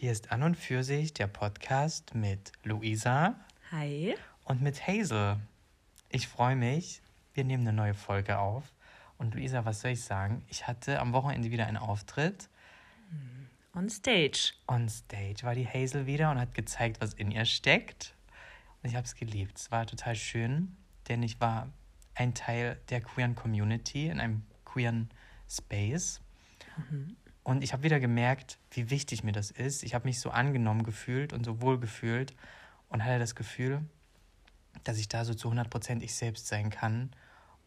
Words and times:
Hier 0.00 0.12
ist 0.12 0.32
an 0.32 0.42
und 0.42 0.56
für 0.56 0.82
sich 0.82 1.12
der 1.12 1.26
Podcast 1.26 2.14
mit 2.14 2.52
Luisa. 2.64 3.34
Hi. 3.70 4.14
Und 4.44 4.62
mit 4.62 4.86
Hazel. 4.86 5.36
Ich 6.08 6.26
freue 6.26 6.56
mich. 6.56 7.02
Wir 7.34 7.44
nehmen 7.44 7.68
eine 7.68 7.76
neue 7.76 7.92
Folge 7.92 8.38
auf. 8.38 8.64
Und 9.18 9.34
Luisa, 9.34 9.66
was 9.66 9.82
soll 9.82 9.90
ich 9.90 10.02
sagen? 10.02 10.42
Ich 10.48 10.66
hatte 10.66 11.00
am 11.00 11.12
Wochenende 11.12 11.50
wieder 11.50 11.66
einen 11.66 11.76
Auftritt. 11.76 12.48
On 13.74 13.90
stage. 13.90 14.54
On 14.66 14.88
stage 14.88 15.42
war 15.42 15.54
die 15.54 15.68
Hazel 15.68 16.06
wieder 16.06 16.30
und 16.30 16.40
hat 16.40 16.54
gezeigt, 16.54 17.02
was 17.02 17.12
in 17.12 17.30
ihr 17.30 17.44
steckt. 17.44 18.14
Und 18.82 18.88
ich 18.88 18.96
habe 18.96 19.04
es 19.04 19.14
geliebt. 19.14 19.58
Es 19.58 19.70
war 19.70 19.86
total 19.86 20.16
schön, 20.16 20.78
denn 21.10 21.22
ich 21.22 21.42
war 21.42 21.70
ein 22.14 22.32
Teil 22.32 22.80
der 22.88 23.02
queeren 23.02 23.34
Community 23.34 24.06
in 24.06 24.18
einem 24.18 24.44
queeren 24.64 25.10
Space. 25.46 26.22
Mhm. 26.90 27.18
Und 27.42 27.62
ich 27.64 27.72
habe 27.72 27.82
wieder 27.82 28.00
gemerkt, 28.00 28.58
wie 28.70 28.90
wichtig 28.90 29.24
mir 29.24 29.32
das 29.32 29.50
ist. 29.50 29.82
Ich 29.82 29.94
habe 29.94 30.06
mich 30.06 30.20
so 30.20 30.30
angenommen 30.30 30.82
gefühlt 30.82 31.32
und 31.32 31.44
so 31.44 31.60
wohl 31.60 31.78
gefühlt 31.80 32.34
und 32.88 33.04
hatte 33.04 33.18
das 33.18 33.34
Gefühl, 33.34 33.82
dass 34.84 34.98
ich 34.98 35.08
da 35.08 35.24
so 35.24 35.34
zu 35.34 35.50
100% 35.50 36.02
ich 36.02 36.14
selbst 36.14 36.46
sein 36.46 36.70
kann 36.70 37.10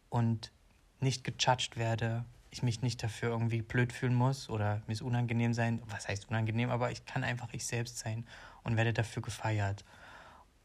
und 0.10 0.52
nicht 1.00 1.24
gejudged 1.24 1.78
werde, 1.78 2.26
ich 2.50 2.62
mich 2.62 2.82
nicht 2.82 3.02
dafür 3.02 3.30
irgendwie 3.30 3.62
blöd 3.62 3.92
fühlen 3.92 4.14
muss 4.14 4.48
oder 4.48 4.84
mir 4.88 4.94
es 4.94 5.02
unangenehm 5.02 5.54
sein. 5.54 5.82
Was 5.88 6.08
heißt 6.08 6.30
unangenehm? 6.30 6.70
Aber 6.70 6.92
ich 6.92 7.06
kann 7.06 7.24
einfach 7.24 7.50
ich 7.52 7.66
selbst 7.66 7.98
sein 7.98 8.26
und 8.64 8.78
werde 8.78 8.94
dafür 8.94 9.24
gefeiert. 9.24 9.84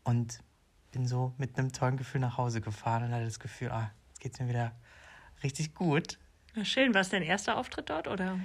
Und 0.04 0.40
bin 0.93 1.06
so 1.06 1.32
mit 1.38 1.59
einem 1.59 1.73
tollen 1.73 1.96
Gefühl 1.96 2.20
nach 2.20 2.37
Hause 2.37 2.60
gefahren 2.60 3.04
und 3.04 3.12
hatte 3.12 3.24
das 3.24 3.40
Gefühl, 3.40 3.70
ah, 3.70 3.90
jetzt 4.09 4.20
geht 4.20 4.34
es 4.34 4.40
mir 4.40 4.48
wieder 4.48 4.73
richtig 5.43 5.74
gut. 5.74 6.18
Na 6.54 6.65
schön, 6.65 6.93
war 6.95 7.01
es 7.01 7.09
dein 7.09 7.23
erster 7.23 7.56
Auftritt 7.56 7.90
dort 7.90 8.06
oder? 8.06 8.38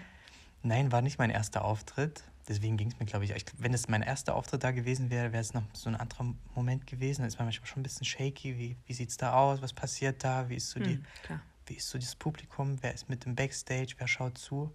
Nein, 0.63 0.91
war 0.91 1.01
nicht 1.01 1.19
mein 1.19 1.29
erster 1.29 1.65
Auftritt. 1.65 2.23
Deswegen 2.47 2.75
ging 2.75 2.89
es 2.89 2.99
mir, 2.99 3.05
glaube 3.05 3.25
ich, 3.25 3.33
wenn 3.57 3.73
es 3.73 3.87
mein 3.87 4.01
erster 4.01 4.35
Auftritt 4.35 4.63
da 4.63 4.71
gewesen 4.71 5.09
wäre, 5.09 5.31
wäre 5.31 5.41
es 5.41 5.53
noch 5.53 5.63
so 5.73 5.89
ein 5.89 5.95
anderer 5.95 6.33
Moment 6.55 6.87
gewesen. 6.87 7.21
Da 7.21 7.27
ist 7.27 7.37
man 7.37 7.47
manchmal 7.47 7.67
schon 7.67 7.81
ein 7.81 7.83
bisschen 7.83 8.05
shaky. 8.05 8.57
Wie, 8.57 8.77
wie 8.85 8.93
sieht 8.93 9.09
es 9.09 9.17
da 9.17 9.33
aus? 9.33 9.61
Was 9.61 9.73
passiert 9.73 10.23
da? 10.23 10.49
Wie 10.49 10.55
ist 10.55 10.69
so 10.69 10.79
die, 10.79 10.95
hm, 11.27 11.41
wie 11.67 11.75
ist 11.75 11.89
so 11.89 11.97
das 11.97 12.15
Publikum? 12.15 12.77
Wer 12.81 12.93
ist 12.93 13.09
mit 13.09 13.25
dem 13.25 13.35
Backstage? 13.35 13.95
Wer 13.97 14.07
schaut 14.07 14.37
zu? 14.37 14.73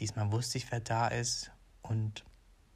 Diesmal 0.00 0.30
wusste 0.32 0.58
ich, 0.58 0.70
wer 0.70 0.80
da 0.80 1.08
ist. 1.08 1.50
Und 1.82 2.24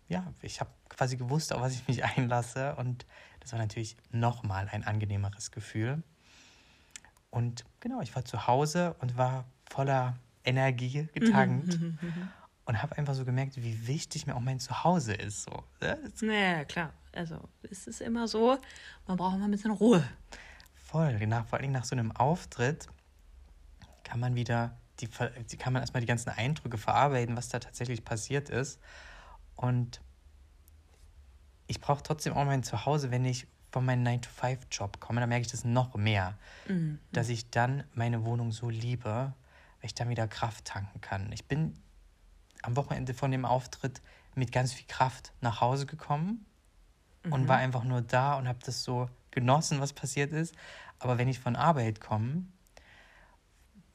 ja, 0.08 0.32
ich 0.42 0.60
habe 0.60 0.70
quasi 0.88 1.16
gewusst, 1.16 1.52
auf 1.52 1.60
was 1.60 1.74
ich 1.74 1.86
mich 1.88 2.04
einlasse. 2.16 2.74
Und 2.76 3.06
das 3.40 3.52
war 3.52 3.58
natürlich 3.58 3.96
nochmal 4.10 4.68
ein 4.70 4.84
angenehmeres 4.84 5.50
Gefühl. 5.50 6.02
Und 7.30 7.64
genau, 7.80 8.00
ich 8.00 8.14
war 8.14 8.24
zu 8.24 8.46
Hause 8.46 8.94
und 9.00 9.16
war 9.16 9.46
voller 9.70 10.18
Energie 10.44 11.08
getankt 11.12 11.80
mhm, 11.80 11.98
mhm, 12.00 12.08
mhm, 12.08 12.28
und 12.64 12.82
habe 12.82 12.96
einfach 12.98 13.14
so 13.14 13.24
gemerkt, 13.24 13.56
wie 13.56 13.86
wichtig 13.86 14.26
mir 14.26 14.34
auch 14.34 14.40
mein 14.40 14.60
Zuhause 14.60 15.14
ist. 15.14 15.44
So. 15.44 15.64
Ja, 16.26 16.64
klar. 16.64 16.92
Also 17.12 17.38
es 17.70 17.86
ist 17.86 18.00
immer 18.00 18.26
so, 18.26 18.58
man 19.06 19.16
braucht 19.16 19.38
mal 19.38 19.44
ein 19.44 19.50
bisschen 19.50 19.70
Ruhe. 19.70 20.04
Voll, 20.74 21.26
nach, 21.26 21.46
vor 21.46 21.58
allem 21.58 21.72
nach 21.72 21.84
so 21.84 21.94
einem 21.94 22.12
Auftritt 22.12 22.88
kann 24.04 24.20
man 24.20 24.34
wieder, 24.34 24.76
die, 25.00 25.08
kann 25.08 25.72
man 25.72 25.82
erstmal 25.82 26.00
die 26.00 26.06
ganzen 26.06 26.30
Eindrücke 26.30 26.78
verarbeiten, 26.78 27.36
was 27.36 27.48
da 27.48 27.58
tatsächlich 27.58 28.04
passiert 28.04 28.50
ist. 28.50 28.80
Und 29.56 30.00
ich 31.66 31.80
brauche 31.80 32.02
trotzdem 32.02 32.34
auch 32.34 32.44
mein 32.44 32.62
Zuhause, 32.62 33.10
wenn 33.10 33.24
ich 33.24 33.46
von 33.70 33.86
meinem 33.86 34.06
9-to-5-Job 34.06 35.00
komme, 35.00 35.20
dann 35.20 35.30
merke 35.30 35.46
ich 35.46 35.50
das 35.50 35.64
noch 35.64 35.94
mehr, 35.94 36.36
mhm. 36.68 36.98
dass 37.12 37.30
ich 37.30 37.48
dann 37.50 37.84
meine 37.94 38.24
Wohnung 38.24 38.52
so 38.52 38.68
liebe, 38.68 39.32
weil 39.82 39.88
ich 39.88 39.94
dann 39.94 40.08
wieder 40.08 40.28
Kraft 40.28 40.64
tanken 40.64 41.00
kann. 41.00 41.32
Ich 41.32 41.46
bin 41.46 41.74
am 42.62 42.76
Wochenende 42.76 43.14
von 43.14 43.32
dem 43.32 43.44
Auftritt 43.44 44.00
mit 44.36 44.52
ganz 44.52 44.72
viel 44.72 44.86
Kraft 44.86 45.32
nach 45.40 45.60
Hause 45.60 45.86
gekommen 45.86 46.46
mhm. 47.24 47.32
und 47.32 47.48
war 47.48 47.56
einfach 47.56 47.82
nur 47.82 48.00
da 48.00 48.34
und 48.34 48.46
habe 48.46 48.60
das 48.64 48.84
so 48.84 49.10
genossen, 49.32 49.80
was 49.80 49.92
passiert 49.92 50.32
ist. 50.32 50.54
Aber 51.00 51.18
wenn 51.18 51.26
ich 51.26 51.40
von 51.40 51.56
Arbeit 51.56 52.00
komme, 52.00 52.46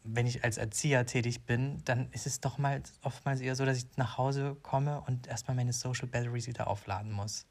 wenn 0.03 0.27
ich 0.27 0.43
als 0.43 0.57
Erzieher 0.57 1.05
tätig 1.05 1.45
bin, 1.45 1.81
dann 1.85 2.11
ist 2.11 2.27
es 2.27 2.41
doch 2.41 2.57
mal 2.57 2.81
oftmals 3.01 3.39
eher 3.39 3.55
so, 3.55 3.65
dass 3.65 3.77
ich 3.77 3.85
nach 3.95 4.17
Hause 4.17 4.57
komme 4.61 5.01
und 5.01 5.27
erstmal 5.27 5.55
meine 5.55 5.71
Social 5.71 6.07
Batteries 6.07 6.47
wieder 6.47 6.67
aufladen 6.67 7.13
muss. 7.13 7.45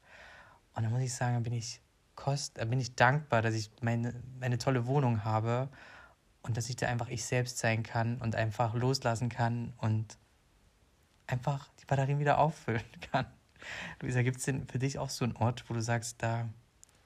Und 0.75 0.83
dann 0.83 0.91
muss 0.91 1.01
ich 1.01 1.13
sagen, 1.13 1.41
bin 1.41 1.53
ich 1.53 1.81
kost, 2.15 2.55
bin 2.55 2.79
ich 2.79 2.95
dankbar, 2.95 3.41
dass 3.41 3.55
ich 3.55 3.71
meine, 3.81 4.13
meine 4.39 4.59
tolle 4.59 4.85
Wohnung 4.85 5.23
habe 5.23 5.69
und 6.47 6.55
dass 6.55 6.69
ich 6.69 6.77
da 6.77 6.87
einfach 6.87 7.09
ich 7.09 7.25
selbst 7.25 7.57
sein 7.57 7.83
kann 7.83 8.17
und 8.17 8.35
einfach 8.35 8.73
loslassen 8.73 9.29
kann 9.29 9.73
und 9.77 10.17
einfach 11.27 11.67
die 11.81 11.85
Batterien 11.85 12.19
wieder 12.19 12.37
auffüllen 12.39 12.81
kann. 13.11 13.25
Luisa, 14.01 14.21
gibt 14.21 14.37
es 14.37 14.45
denn 14.45 14.65
für 14.67 14.79
dich 14.79 14.97
auch 14.97 15.09
so 15.09 15.25
einen 15.25 15.35
Ort, 15.35 15.69
wo 15.69 15.73
du 15.73 15.81
sagst, 15.81 16.23
da, 16.23 16.47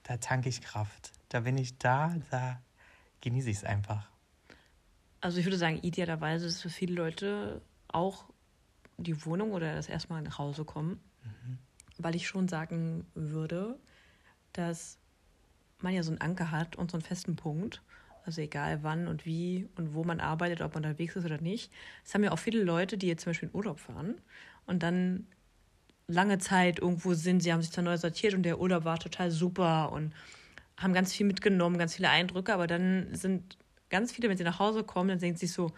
da 0.03 0.17
tanke 0.17 0.49
ich 0.49 0.61
Kraft, 0.61 1.11
da 1.29 1.41
bin 1.41 1.57
ich 1.57 1.77
da, 1.79 2.15
da 2.29 2.61
genieße 3.21 3.49
ich 3.49 3.57
es 3.57 3.63
einfach? 3.63 4.07
Also 5.21 5.39
ich 5.39 5.45
würde 5.45 5.57
sagen, 5.57 5.79
idealerweise 5.81 6.45
ist 6.45 6.55
es 6.55 6.61
für 6.61 6.69
viele 6.69 6.93
Leute 6.93 7.61
auch 7.87 8.25
die 8.97 9.25
Wohnung 9.25 9.53
oder 9.53 9.75
das 9.75 9.89
erstmal 9.89 10.21
nach 10.21 10.37
Hause 10.37 10.65
kommen, 10.65 10.99
mhm. 11.23 11.57
weil 11.97 12.15
ich 12.15 12.27
schon 12.27 12.47
sagen 12.47 13.07
würde, 13.15 13.79
dass 14.53 14.99
man 15.79 15.93
ja 15.93 16.03
so 16.03 16.11
einen 16.11 16.21
Anker 16.21 16.51
hat 16.51 16.75
und 16.75 16.91
so 16.91 16.97
einen 16.97 17.03
festen 17.03 17.35
Punkt 17.35 17.81
also 18.25 18.41
egal 18.41 18.83
wann 18.83 19.07
und 19.07 19.25
wie 19.25 19.67
und 19.75 19.93
wo 19.93 20.03
man 20.03 20.19
arbeitet, 20.19 20.61
ob 20.61 20.73
man 20.75 20.85
unterwegs 20.85 21.15
ist 21.15 21.25
oder 21.25 21.39
nicht. 21.39 21.71
Es 22.05 22.13
haben 22.13 22.23
ja 22.23 22.31
auch 22.31 22.39
viele 22.39 22.63
Leute, 22.63 22.97
die 22.97 23.07
jetzt 23.07 23.23
zum 23.23 23.31
Beispiel 23.31 23.49
in 23.49 23.55
Urlaub 23.55 23.79
fahren 23.79 24.15
und 24.65 24.83
dann 24.83 25.27
lange 26.07 26.37
Zeit 26.37 26.79
irgendwo 26.79 27.13
sind, 27.13 27.41
sie 27.41 27.51
haben 27.51 27.61
sich 27.61 27.71
dann 27.71 27.85
neu 27.85 27.97
sortiert 27.97 28.33
und 28.33 28.43
der 28.43 28.59
Urlaub 28.59 28.83
war 28.83 28.99
total 28.99 29.31
super 29.31 29.91
und 29.91 30.13
haben 30.77 30.93
ganz 30.93 31.13
viel 31.13 31.25
mitgenommen, 31.25 31.77
ganz 31.77 31.95
viele 31.95 32.09
Eindrücke, 32.09 32.53
aber 32.53 32.67
dann 32.67 33.13
sind 33.13 33.57
ganz 33.89 34.11
viele, 34.11 34.29
wenn 34.29 34.37
sie 34.37 34.43
nach 34.43 34.59
Hause 34.59 34.83
kommen, 34.83 35.09
dann 35.09 35.19
denken 35.19 35.37
sie 35.37 35.47
sich 35.47 35.55
so, 35.55 35.71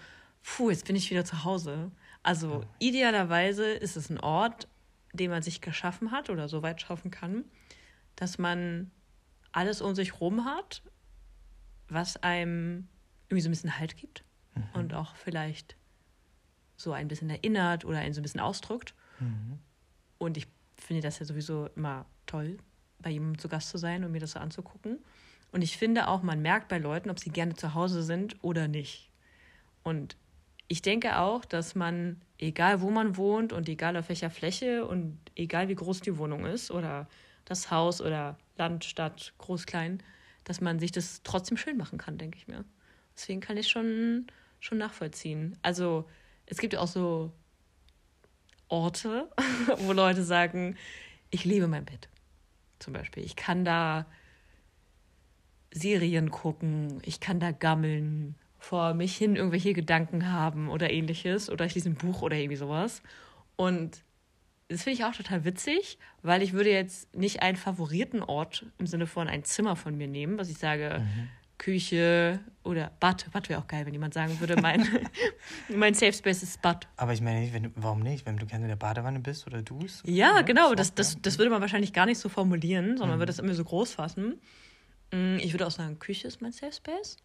puh, 0.43 0.69
jetzt 0.69 0.85
bin 0.85 0.95
ich 0.95 1.09
wieder 1.09 1.25
zu 1.25 1.43
Hause. 1.43 1.91
Also 2.21 2.63
idealerweise 2.79 3.65
ist 3.65 3.97
es 3.97 4.09
ein 4.09 4.19
Ort, 4.19 4.67
den 5.13 5.29
man 5.29 5.43
sich 5.43 5.61
geschaffen 5.61 6.11
hat 6.11 6.29
oder 6.29 6.47
so 6.47 6.63
weit 6.63 6.81
schaffen 6.81 7.11
kann, 7.11 7.45
dass 8.15 8.37
man 8.37 8.91
alles 9.51 9.81
um 9.81 9.93
sich 9.93 10.19
rum 10.19 10.45
hat, 10.45 10.81
was 11.93 12.17
einem 12.17 12.87
irgendwie 13.27 13.41
so 13.41 13.49
ein 13.49 13.51
bisschen 13.51 13.79
Halt 13.79 13.97
gibt 13.97 14.23
mhm. 14.55 14.63
und 14.73 14.93
auch 14.93 15.15
vielleicht 15.15 15.75
so 16.75 16.91
ein 16.93 17.07
bisschen 17.07 17.29
erinnert 17.29 17.85
oder 17.85 17.99
einen 17.99 18.13
so 18.13 18.19
ein 18.19 18.23
bisschen 18.23 18.39
ausdrückt. 18.39 18.93
Mhm. 19.19 19.59
Und 20.17 20.37
ich 20.37 20.47
finde 20.77 21.01
das 21.01 21.19
ja 21.19 21.25
sowieso 21.25 21.67
immer 21.75 22.05
toll, 22.25 22.57
bei 22.99 23.09
jemandem 23.09 23.39
zu 23.39 23.47
Gast 23.47 23.69
zu 23.69 23.77
sein 23.77 24.03
und 24.03 24.11
mir 24.11 24.19
das 24.19 24.31
so 24.31 24.39
anzugucken. 24.39 24.99
Und 25.51 25.61
ich 25.61 25.77
finde 25.77 26.07
auch, 26.07 26.23
man 26.23 26.41
merkt 26.41 26.67
bei 26.67 26.79
Leuten, 26.79 27.09
ob 27.09 27.19
sie 27.19 27.29
gerne 27.29 27.53
zu 27.55 27.73
Hause 27.73 28.03
sind 28.03 28.35
oder 28.43 28.67
nicht. 28.67 29.11
Und 29.83 30.17
ich 30.67 30.81
denke 30.81 31.19
auch, 31.19 31.45
dass 31.45 31.75
man, 31.75 32.21
egal 32.37 32.81
wo 32.81 32.89
man 32.89 33.17
wohnt 33.17 33.53
und 33.53 33.69
egal 33.69 33.95
auf 33.97 34.09
welcher 34.09 34.29
Fläche 34.29 34.85
und 34.85 35.19
egal 35.35 35.67
wie 35.67 35.75
groß 35.75 36.01
die 36.01 36.17
Wohnung 36.17 36.45
ist 36.45 36.71
oder 36.71 37.07
das 37.45 37.69
Haus 37.69 38.01
oder 38.01 38.37
Land, 38.57 38.85
Stadt, 38.85 39.33
groß, 39.37 39.65
klein, 39.65 40.01
dass 40.43 40.61
man 40.61 40.79
sich 40.79 40.91
das 40.91 41.21
trotzdem 41.23 41.57
schön 41.57 41.77
machen 41.77 41.97
kann, 41.97 42.17
denke 42.17 42.37
ich 42.37 42.47
mir. 42.47 42.65
Deswegen 43.15 43.41
kann 43.41 43.57
ich 43.57 43.69
schon, 43.69 44.27
schon 44.59 44.77
nachvollziehen. 44.77 45.57
Also 45.61 46.05
es 46.45 46.57
gibt 46.57 46.75
auch 46.75 46.87
so 46.87 47.31
Orte, 48.67 49.29
wo 49.79 49.93
Leute 49.93 50.23
sagen, 50.23 50.75
ich 51.29 51.45
liebe 51.45 51.67
mein 51.67 51.85
Bett. 51.85 52.09
Zum 52.79 52.93
Beispiel. 52.93 53.23
Ich 53.23 53.35
kann 53.35 53.65
da 53.65 54.05
Serien 55.71 56.29
gucken, 56.31 56.99
ich 57.03 57.19
kann 57.19 57.39
da 57.39 57.51
gammeln, 57.51 58.35
vor 58.59 58.93
mich 58.93 59.17
hin 59.17 59.35
irgendwelche 59.35 59.73
Gedanken 59.73 60.31
haben 60.31 60.69
oder 60.69 60.89
ähnliches. 60.89 61.49
Oder 61.49 61.65
ich 61.65 61.75
lese 61.75 61.89
ein 61.89 61.95
Buch 61.95 62.21
oder 62.21 62.37
irgendwie 62.37 62.55
sowas. 62.55 63.01
Und 63.55 64.02
das 64.73 64.83
finde 64.83 64.99
ich 64.99 65.05
auch 65.05 65.15
total 65.15 65.45
witzig, 65.45 65.99
weil 66.23 66.41
ich 66.41 66.53
würde 66.53 66.71
jetzt 66.71 67.15
nicht 67.15 67.41
einen 67.43 67.57
favoriten 67.57 68.23
Ort 68.23 68.65
im 68.79 68.87
Sinne 68.87 69.05
von 69.05 69.27
ein 69.27 69.43
Zimmer 69.43 69.75
von 69.75 69.95
mir 69.95 70.07
nehmen, 70.07 70.37
was 70.39 70.49
ich 70.49 70.57
sage, 70.57 70.99
mhm. 70.99 71.29
Küche 71.59 72.39
oder 72.63 72.91
Bad. 72.99 73.31
Bad 73.31 73.49
wäre 73.49 73.61
auch 73.61 73.67
geil, 73.67 73.85
wenn 73.85 73.93
jemand 73.93 74.15
sagen 74.15 74.39
würde, 74.39 74.59
mein, 74.59 74.85
mein 75.69 75.93
Safe 75.93 76.11
Space 76.11 76.41
ist 76.41 76.61
Bad. 76.61 76.87
Aber 76.97 77.13
ich 77.13 77.21
meine, 77.21 77.53
wenn, 77.53 77.71
warum 77.75 77.99
nicht? 77.99 78.25
Wenn 78.25 78.37
du 78.37 78.47
gerne 78.47 78.65
in 78.65 78.69
der 78.69 78.75
Badewanne 78.75 79.19
bist 79.19 79.45
oder 79.45 79.61
du 79.61 79.79
es? 79.85 80.01
Ja, 80.05 80.41
genau. 80.41 80.73
Das, 80.73 80.95
das, 80.95 81.21
das 81.21 81.37
würde 81.37 81.51
man 81.51 81.61
wahrscheinlich 81.61 81.93
gar 81.93 82.07
nicht 82.07 82.17
so 82.17 82.27
formulieren, 82.27 82.97
sondern 82.97 83.17
mhm. 83.17 83.21
würde 83.21 83.29
das 83.31 83.39
immer 83.39 83.53
so 83.53 83.63
groß 83.63 83.93
fassen. 83.93 84.41
Mm, 85.11 85.37
ich 85.37 85.53
würde 85.53 85.67
auch 85.67 85.71
sagen, 85.71 85.99
Küche 85.99 86.27
ist 86.27 86.41
mein 86.41 86.51
Safe 86.51 86.73
Space. 86.73 87.17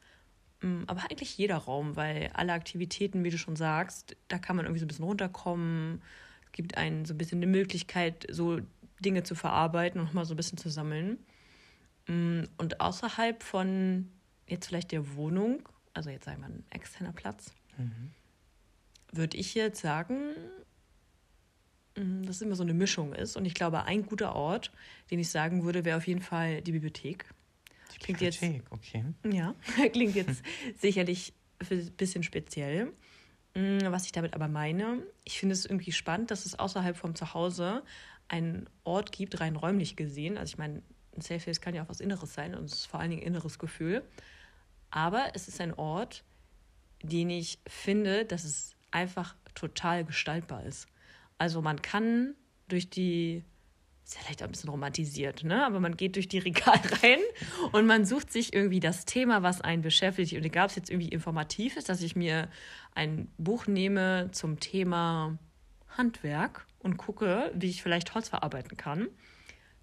Mm, 0.61 0.83
aber 0.87 1.05
eigentlich 1.11 1.39
jeder 1.39 1.57
Raum, 1.57 1.97
weil 1.97 2.31
alle 2.35 2.53
Aktivitäten, 2.53 3.25
wie 3.25 3.31
du 3.31 3.39
schon 3.39 3.57
sagst, 3.57 4.17
da 4.29 4.39
kann 4.39 4.55
man 4.55 4.67
irgendwie 4.67 4.81
so 4.81 4.85
ein 4.85 4.89
bisschen 4.89 5.07
runterkommen 5.07 6.03
gibt 6.53 6.77
einen 6.77 7.05
so 7.05 7.15
ein 7.15 7.19
bisschen 7.19 7.39
eine 7.39 7.47
Möglichkeit, 7.47 8.27
so 8.31 8.61
Dinge 9.01 9.23
zu 9.23 9.35
verarbeiten 9.35 10.01
und 10.01 10.07
nochmal 10.07 10.25
so 10.25 10.35
ein 10.35 10.37
bisschen 10.37 10.59
zu 10.59 10.69
sammeln. 10.69 11.19
Mm, 12.07 12.45
und 12.57 12.81
außerhalb 12.81 13.43
von 13.43 14.09
jetzt 14.47 14.67
vielleicht 14.67 14.93
der 14.93 15.15
Wohnung, 15.15 15.69
also 15.95 16.11
jetzt 16.11 16.25
sagen 16.25 16.41
wir 16.41 16.49
ein 16.49 16.65
externer 16.71 17.13
Platz, 17.13 17.53
mhm. 17.77 18.11
würde 19.13 19.37
ich 19.37 19.55
jetzt 19.55 19.81
sagen, 19.81 20.31
mm, 21.97 22.23
dass 22.25 22.37
es 22.37 22.43
immer 22.43 22.57
so 22.57 22.63
eine 22.63 22.75
Mischung 22.75 23.13
ist. 23.15 23.37
Und 23.37 23.45
ich 23.45 23.55
glaube, 23.55 23.85
ein 23.85 24.07
guter 24.07 24.35
Ort, 24.35 24.73
den 25.11 25.19
ich 25.19 25.29
sagen 25.31 25.65
würde, 25.65 25.85
wäre 25.85 25.99
auf 25.99 26.07
jeden 26.07 26.23
Fall 26.23 26.63
die 26.63 26.73
Bibliothek. 26.73 27.27
Die 27.95 27.99
klingt 27.99 28.19
Bibliothek, 28.21 28.63
jetzt, 28.63 28.73
okay. 28.73 29.05
Ja, 29.31 29.55
klingt 29.93 30.15
jetzt 30.15 30.43
sicherlich 30.79 31.35
ein 31.71 31.91
bisschen 31.97 32.23
speziell. 32.23 32.93
Mm, 33.59 33.91
was 33.91 34.07
ich 34.07 34.13
damit 34.13 34.35
aber 34.35 34.47
meine, 34.47 35.03
ich 35.25 35.41
finde 35.41 35.53
es 35.53 35.65
irgendwie 35.67 35.91
spannend, 35.91 36.31
dass 36.31 36.47
es 36.47 36.59
außerhalb 36.59 36.97
vom 36.97 37.17
Zuhause 37.17 37.83
einen 38.29 38.71
Ort 38.85 39.11
gibt, 39.11 39.41
rein 39.41 39.57
räumlich 39.57 39.97
gesehen. 39.97 40.39
Also 40.39 40.53
ich 40.53 40.59
meine, 40.59 40.83
ein 41.17 41.21
Safe 41.23 41.41
Space 41.41 41.61
kann 41.61 41.75
ja 41.75 41.83
auch 41.83 41.89
was 41.89 42.01
Inneres 42.01 42.35
sein 42.35 42.55
und 42.55 42.65
es 42.67 42.75
ist 42.75 42.87
vor 42.87 43.01
allen 43.01 43.11
Dingen 43.11 43.23
inneres 43.23 43.59
Gefühl. 43.59 44.05
Aber 44.93 45.33
es 45.35 45.49
ist 45.49 45.61
ein 45.61 45.75
Ort, 45.75 46.23
den 47.03 47.31
ich 47.31 47.59
finde, 47.67 48.25
dass 48.25 48.45
es 48.45 48.77
einfach 48.93 49.35
total 49.57 50.05
gestaltbar 50.05 50.63
ist. 50.65 50.87
Also 51.37 51.61
man 51.61 51.83
kann 51.83 52.35
durch 52.69 52.91
die, 52.91 53.45
ist 54.09 54.15
ja 54.15 54.23
vielleicht 54.23 54.43
auch 54.43 54.47
ein 54.47 54.53
bisschen 54.53 54.71
romantisiert, 54.71 55.45
ne? 55.45 55.67
aber 55.67 55.81
man 55.81 55.95
geht 55.95 56.17
durch 56.17 56.29
die 56.29 56.39
Regalreihen 56.39 57.21
und 57.73 57.87
man 57.87 58.07
sucht 58.07 58.33
sich 58.33 58.55
irgendwie 58.55 58.81
das 58.81 59.05
Thema, 59.05 59.43
was 59.43 59.61
einen 59.61 59.83
beschäftigt. 59.83 60.33
Und 60.33 60.45
egal, 60.45 60.65
ob 60.65 60.71
es 60.71 60.77
jetzt 60.77 60.89
irgendwie 60.89 61.09
informativ 61.09 61.77
ist, 61.77 61.91
dass 61.91 62.01
ich 62.01 62.17
mir 62.17 62.49
ein 62.95 63.31
Buch 63.37 63.67
nehme 63.67 64.31
zum 64.33 64.61
Thema 64.61 65.39
Handwerk 65.91 66.67
und 66.79 66.97
gucke, 66.97 67.53
wie 67.55 67.69
ich 67.69 67.83
vielleicht 67.83 68.15
Holz 68.15 68.31
verarbeiten 68.31 68.79
kann. 68.79 69.09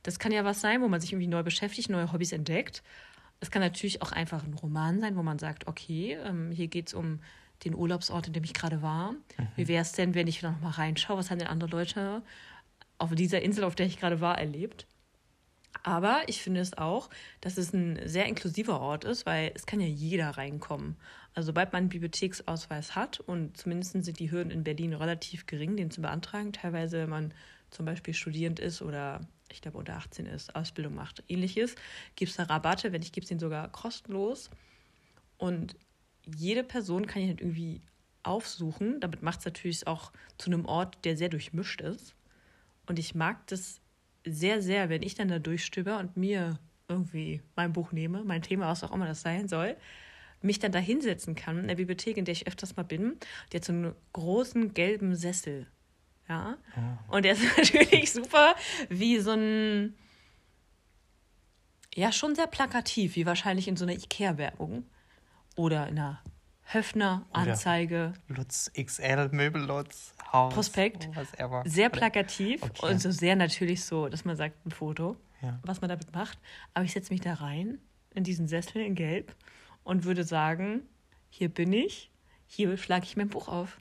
Das 0.01 0.17
kann 0.17 0.31
ja 0.31 0.43
was 0.43 0.59
sein, 0.59 0.81
wo 0.81 0.87
man 0.87 1.01
sich 1.01 1.11
irgendwie 1.11 1.27
neu 1.27 1.43
beschäftigt, 1.43 1.91
neue 1.91 2.11
Hobbys 2.11 2.31
entdeckt. 2.31 2.81
Es 3.41 3.51
kann 3.51 3.61
natürlich 3.61 4.01
auch 4.01 4.11
einfach 4.11 4.43
ein 4.43 4.55
Roman 4.55 5.01
sein, 5.01 5.17
wo 5.17 5.21
man 5.21 5.37
sagt, 5.37 5.67
okay, 5.67 6.17
ähm, 6.23 6.49
hier 6.51 6.67
geht 6.67 6.87
es 6.87 6.93
um 6.95 7.19
den 7.63 7.75
Urlaubsort, 7.75 8.25
in 8.25 8.33
dem 8.33 8.43
ich 8.43 8.55
gerade 8.55 8.81
war. 8.81 9.11
Mhm. 9.11 9.47
Wie 9.55 9.67
wäre 9.67 9.83
es 9.83 9.91
denn, 9.91 10.15
wenn 10.15 10.25
ich 10.25 10.41
noch 10.41 10.59
mal 10.61 10.71
reinschaue, 10.71 11.17
was 11.17 11.29
haben 11.29 11.37
denn 11.37 11.47
andere 11.47 11.69
Leute 11.69 12.23
auf 12.97 13.13
dieser 13.15 13.41
Insel, 13.41 13.63
auf 13.63 13.75
der 13.75 13.85
ich 13.85 13.99
gerade 13.99 14.21
war, 14.21 14.37
erlebt? 14.37 14.87
Aber 15.83 16.23
ich 16.27 16.41
finde 16.41 16.61
es 16.61 16.77
auch, 16.77 17.09
dass 17.41 17.57
es 17.57 17.73
ein 17.73 17.99
sehr 18.07 18.25
inklusiver 18.25 18.79
Ort 18.79 19.03
ist, 19.03 19.25
weil 19.25 19.51
es 19.53 19.65
kann 19.65 19.79
ja 19.79 19.87
jeder 19.87 20.31
reinkommen. 20.31 20.95
Also 21.33 21.47
sobald 21.47 21.73
man 21.73 21.81
einen 21.81 21.89
Bibliotheksausweis 21.89 22.95
hat 22.95 23.19
und 23.19 23.57
zumindest 23.57 23.91
sind 23.91 24.19
die 24.19 24.31
Hürden 24.31 24.51
in 24.51 24.63
Berlin 24.63 24.93
relativ 24.93 25.45
gering, 25.45 25.75
den 25.75 25.91
zu 25.91 26.01
beantragen, 26.01 26.53
teilweise 26.53 26.99
wenn 26.99 27.09
man 27.09 27.33
zum 27.71 27.85
Beispiel 27.85 28.13
studierend 28.13 28.59
ist 28.59 28.81
oder 28.81 29.21
ich 29.51 29.61
glaube 29.61 29.77
unter 29.77 29.95
18 29.95 30.25
ist, 30.25 30.55
Ausbildung 30.55 30.95
macht, 30.95 31.23
ähnliches, 31.27 31.75
gibt 32.15 32.31
es 32.31 32.37
da 32.37 32.43
Rabatte, 32.43 32.91
wenn 32.91 33.01
nicht, 33.01 33.13
gibt 33.13 33.25
es 33.25 33.29
den 33.29 33.39
sogar 33.39 33.69
kostenlos. 33.71 34.49
Und 35.37 35.75
jede 36.25 36.63
Person 36.63 37.05
kann 37.05 37.21
ihn 37.21 37.29
halt 37.29 37.41
irgendwie 37.41 37.81
aufsuchen. 38.23 38.99
Damit 39.01 39.21
macht 39.21 39.39
es 39.39 39.45
natürlich 39.45 39.85
auch 39.85 40.11
zu 40.37 40.49
einem 40.49 40.65
Ort, 40.65 40.97
der 41.03 41.17
sehr 41.17 41.29
durchmischt 41.29 41.81
ist. 41.81 42.15
Und 42.87 42.99
ich 42.99 43.15
mag 43.15 43.47
das 43.47 43.81
sehr, 44.25 44.61
sehr, 44.61 44.89
wenn 44.89 45.03
ich 45.03 45.15
dann 45.15 45.27
da 45.27 45.39
durchstöber 45.39 45.99
und 45.99 46.17
mir 46.17 46.59
irgendwie 46.87 47.41
mein 47.55 47.73
Buch 47.73 47.91
nehme, 47.91 48.23
mein 48.23 48.41
Thema, 48.41 48.67
was 48.67 48.83
auch 48.83 48.91
immer 48.91 49.07
das 49.07 49.21
sein 49.21 49.47
soll, 49.47 49.75
mich 50.41 50.59
dann 50.59 50.71
da 50.71 50.79
hinsetzen 50.79 51.35
kann 51.35 51.57
in 51.57 51.67
der 51.67 51.75
Bibliothek, 51.75 52.17
in 52.17 52.25
der 52.25 52.33
ich 52.33 52.47
öfters 52.47 52.75
mal 52.75 52.83
bin. 52.83 53.17
Die 53.51 53.57
hat 53.57 53.65
so 53.65 53.73
einen 53.73 53.95
großen 54.13 54.73
gelben 54.73 55.15
Sessel. 55.15 55.67
Ja. 56.29 56.57
Oh. 56.75 57.15
Und 57.15 57.25
der 57.25 57.33
ist 57.33 57.43
natürlich 57.57 58.11
super, 58.11 58.55
wie 58.89 59.19
so 59.19 59.31
ein. 59.31 59.95
Ja, 61.95 62.11
schon 62.11 62.35
sehr 62.35 62.47
plakativ, 62.47 63.15
wie 63.15 63.25
wahrscheinlich 63.25 63.69
in 63.69 63.77
so 63.77 63.85
einer 63.85 63.93
IKEA-Werbung 63.93 64.85
oder 65.55 65.87
in 65.87 65.97
einer 65.97 66.21
Höfner-Anzeige. 66.65 68.13
Lutz 68.27 68.71
XL, 68.73 69.29
Möbellutz, 69.31 70.13
Haus. 70.31 70.53
Prospekt. 70.53 71.09
Oh, 71.15 71.61
sehr 71.65 71.89
plakativ 71.89 72.63
okay. 72.63 72.91
und 72.91 73.01
so 73.01 73.11
sehr 73.11 73.35
natürlich 73.35 73.85
so, 73.85 74.09
dass 74.09 74.25
man 74.25 74.35
sagt, 74.35 74.65
ein 74.65 74.71
Foto, 74.71 75.15
ja. 75.41 75.59
was 75.63 75.81
man 75.81 75.89
damit 75.89 76.13
macht. 76.13 76.39
Aber 76.73 76.85
ich 76.85 76.93
setze 76.93 77.13
mich 77.13 77.21
da 77.21 77.35
rein, 77.35 77.79
in 78.13 78.23
diesen 78.23 78.47
Sessel 78.47 78.81
in 78.81 78.95
Gelb 78.95 79.35
und 79.83 80.03
würde 80.05 80.23
sagen, 80.23 80.81
hier 81.29 81.49
bin 81.49 81.71
ich, 81.71 82.11
hier 82.47 82.77
schlage 82.77 83.05
ich 83.05 83.15
mein 83.15 83.29
Buch 83.29 83.47
auf. 83.47 83.77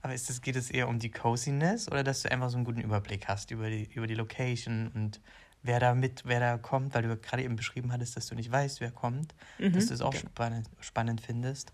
Aber 0.00 0.14
ist 0.14 0.28
das, 0.28 0.42
geht 0.42 0.56
es 0.56 0.70
eher 0.70 0.88
um 0.88 0.98
die 0.98 1.10
Coziness 1.10 1.88
oder 1.88 2.04
dass 2.04 2.22
du 2.22 2.30
einfach 2.30 2.50
so 2.50 2.56
einen 2.56 2.64
guten 2.64 2.80
Überblick 2.80 3.26
hast 3.28 3.50
über 3.50 3.68
die, 3.68 3.84
über 3.94 4.06
die 4.06 4.14
Location 4.14 4.88
und 4.94 5.20
wer 5.62 5.80
da 5.80 5.94
mit, 5.94 6.22
wer 6.24 6.40
da 6.40 6.58
kommt, 6.58 6.94
weil 6.94 7.02
du 7.02 7.16
gerade 7.16 7.42
eben 7.42 7.56
beschrieben 7.56 7.92
hattest, 7.92 8.16
dass 8.16 8.26
du 8.26 8.34
nicht 8.34 8.50
weißt, 8.50 8.80
wer 8.80 8.90
kommt, 8.90 9.34
mhm. 9.58 9.72
dass 9.72 9.86
du 9.86 9.94
es 9.94 10.00
auch 10.00 10.08
okay. 10.08 10.26
spannend, 10.26 10.68
spannend 10.80 11.20
findest? 11.20 11.72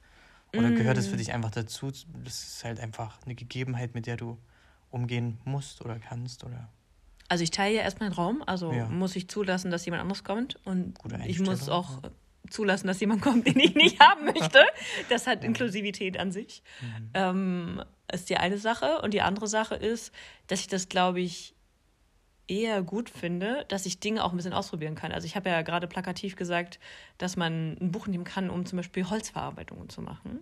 Oder 0.52 0.70
mhm. 0.70 0.76
gehört 0.76 0.98
es 0.98 1.08
für 1.08 1.16
dich 1.16 1.32
einfach 1.32 1.50
dazu? 1.50 1.90
Das 2.24 2.42
ist 2.42 2.64
halt 2.64 2.80
einfach 2.80 3.18
eine 3.24 3.34
Gegebenheit, 3.34 3.94
mit 3.94 4.06
der 4.06 4.16
du 4.16 4.38
umgehen 4.90 5.38
musst 5.44 5.82
oder 5.82 5.98
kannst 5.98 6.44
oder? 6.44 6.68
Also 7.28 7.44
ich 7.44 7.50
teile 7.50 7.76
ja 7.76 7.82
erstmal 7.82 8.08
den 8.08 8.14
Raum, 8.14 8.42
also 8.46 8.72
ja. 8.72 8.86
muss 8.88 9.14
ich 9.14 9.28
zulassen, 9.28 9.70
dass 9.70 9.84
jemand 9.84 10.00
anderes 10.00 10.24
kommt 10.24 10.56
und 10.64 10.94
ich 11.26 11.40
muss 11.40 11.68
auch 11.68 12.00
zulassen, 12.48 12.86
dass 12.86 13.00
jemand 13.00 13.20
kommt, 13.20 13.46
den 13.46 13.58
ich 13.58 13.74
nicht 13.74 14.00
haben 14.00 14.24
möchte. 14.24 14.64
Das 15.10 15.26
hat 15.26 15.44
Inklusivität 15.44 16.18
an 16.18 16.32
sich. 16.32 16.62
Mhm. 16.80 17.10
Ähm, 17.12 17.82
ist 18.10 18.30
die 18.30 18.38
eine 18.38 18.56
Sache 18.56 19.02
und 19.02 19.12
die 19.12 19.20
andere 19.20 19.46
Sache 19.46 19.74
ist, 19.74 20.12
dass 20.46 20.60
ich 20.60 20.68
das, 20.68 20.88
glaube 20.88 21.20
ich, 21.20 21.54
eher 22.48 22.82
gut 22.82 23.10
finde, 23.10 23.64
dass 23.68 23.86
ich 23.86 24.00
Dinge 24.00 24.24
auch 24.24 24.32
ein 24.32 24.36
bisschen 24.36 24.54
ausprobieren 24.54 24.94
kann. 24.94 25.12
Also 25.12 25.26
ich 25.26 25.36
habe 25.36 25.50
ja 25.50 25.62
gerade 25.62 25.86
plakativ 25.86 26.34
gesagt, 26.34 26.80
dass 27.18 27.36
man 27.36 27.76
ein 27.80 27.92
Buch 27.92 28.06
nehmen 28.06 28.24
kann, 28.24 28.50
um 28.50 28.66
zum 28.66 28.78
Beispiel 28.78 29.08
Holzverarbeitungen 29.08 29.88
zu 29.88 30.02
machen. 30.02 30.40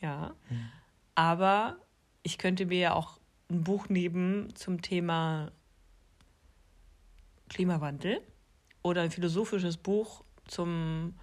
Ja. 0.00 0.34
Mhm. 0.48 0.68
Aber 1.14 1.76
ich 2.22 2.36
könnte 2.36 2.66
mir 2.66 2.78
ja 2.78 2.94
auch 2.94 3.18
ein 3.48 3.62
Buch 3.62 3.88
nehmen 3.88 4.54
zum 4.54 4.82
Thema 4.82 5.52
Klimawandel 7.48 8.20
oder 8.82 9.02
ein 9.02 9.10
philosophisches 9.10 9.76
Buch 9.76 10.24
zum 10.46 11.14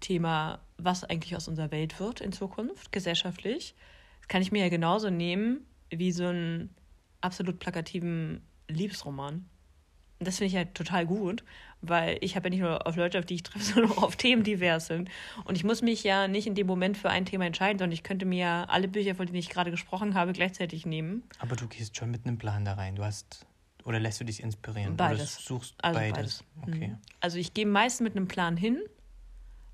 Thema, 0.00 0.60
was 0.78 1.04
eigentlich 1.04 1.36
aus 1.36 1.48
unserer 1.48 1.70
Welt 1.70 2.00
wird 2.00 2.20
in 2.20 2.32
Zukunft, 2.32 2.92
gesellschaftlich. 2.92 3.74
Das 4.20 4.28
kann 4.28 4.42
ich 4.42 4.52
mir 4.52 4.62
ja 4.62 4.68
genauso 4.68 5.10
nehmen 5.10 5.66
wie 5.90 6.12
so 6.12 6.26
einen 6.26 6.74
absolut 7.20 7.58
plakativen 7.58 8.42
Liebesroman. 8.74 9.46
Und 10.18 10.26
das 10.26 10.36
finde 10.36 10.48
ich 10.48 10.56
halt 10.56 10.74
total 10.74 11.06
gut, 11.06 11.44
weil 11.80 12.18
ich 12.20 12.36
habe 12.36 12.48
ja 12.48 12.50
nicht 12.50 12.60
nur 12.60 12.86
auf 12.86 12.96
Leute, 12.96 13.18
auf 13.18 13.24
die 13.24 13.36
ich 13.36 13.42
treffe, 13.42 13.64
sondern 13.74 13.92
auch 13.92 14.02
auf 14.02 14.16
Themen 14.16 14.42
divers 14.42 14.86
sind. 14.86 15.08
Und 15.44 15.56
ich 15.56 15.64
muss 15.64 15.80
mich 15.80 16.04
ja 16.04 16.28
nicht 16.28 16.46
in 16.46 16.54
dem 16.54 16.66
Moment 16.66 16.98
für 16.98 17.08
ein 17.08 17.24
Thema 17.24 17.46
entscheiden, 17.46 17.78
sondern 17.78 17.92
ich 17.92 18.02
könnte 18.02 18.26
mir 18.26 18.38
ja 18.38 18.64
alle 18.64 18.88
Bücher, 18.88 19.14
von 19.14 19.26
denen 19.26 19.38
ich 19.38 19.48
gerade 19.48 19.70
gesprochen 19.70 20.14
habe, 20.14 20.32
gleichzeitig 20.32 20.84
nehmen. 20.84 21.22
Aber 21.38 21.56
du 21.56 21.66
gehst 21.66 21.96
schon 21.96 22.10
mit 22.10 22.26
einem 22.26 22.36
Plan 22.36 22.64
da 22.64 22.74
rein. 22.74 22.96
Du 22.96 23.04
hast 23.04 23.46
oder 23.84 23.98
lässt 23.98 24.20
du 24.20 24.24
dich 24.24 24.42
inspirieren? 24.42 24.96
Beides. 24.96 25.38
Oder 25.38 25.42
suchst 25.42 25.74
also 25.82 25.98
beides. 25.98 26.14
beides. 26.14 26.44
Okay. 26.62 26.88
Mhm. 26.88 26.98
Also 27.20 27.38
ich 27.38 27.54
gehe 27.54 27.66
meist 27.66 28.00
mit 28.00 28.16
einem 28.16 28.28
Plan 28.28 28.56
hin, 28.56 28.78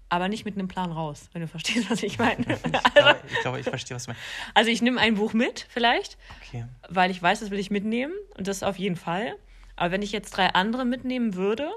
aber 0.08 0.28
nicht 0.28 0.44
mit 0.44 0.54
einem 0.54 0.68
Plan 0.68 0.92
raus, 0.92 1.28
wenn 1.32 1.42
du 1.42 1.48
verstehst, 1.48 1.90
was 1.90 2.02
ich 2.02 2.18
meine. 2.18 2.44
ich, 2.48 2.94
glaube, 2.94 3.20
ich, 3.28 3.40
glaube, 3.40 3.60
ich 3.60 3.64
verstehe, 3.68 3.94
was 3.96 4.04
du 4.04 4.10
meinst. 4.10 4.24
Also 4.54 4.70
ich 4.70 4.82
nehme 4.82 5.00
ein 5.00 5.16
Buch 5.16 5.32
mit, 5.32 5.66
vielleicht, 5.68 6.16
okay. 6.40 6.66
weil 6.88 7.10
ich 7.10 7.20
weiß, 7.20 7.40
das 7.40 7.50
will 7.50 7.58
ich 7.58 7.70
mitnehmen 7.70 8.12
und 8.36 8.46
das 8.46 8.62
auf 8.62 8.78
jeden 8.78 8.96
Fall. 8.96 9.36
Aber 9.74 9.90
wenn 9.90 10.02
ich 10.02 10.12
jetzt 10.12 10.30
drei 10.30 10.48
andere 10.48 10.84
mitnehmen 10.84 11.34
würde, 11.34 11.70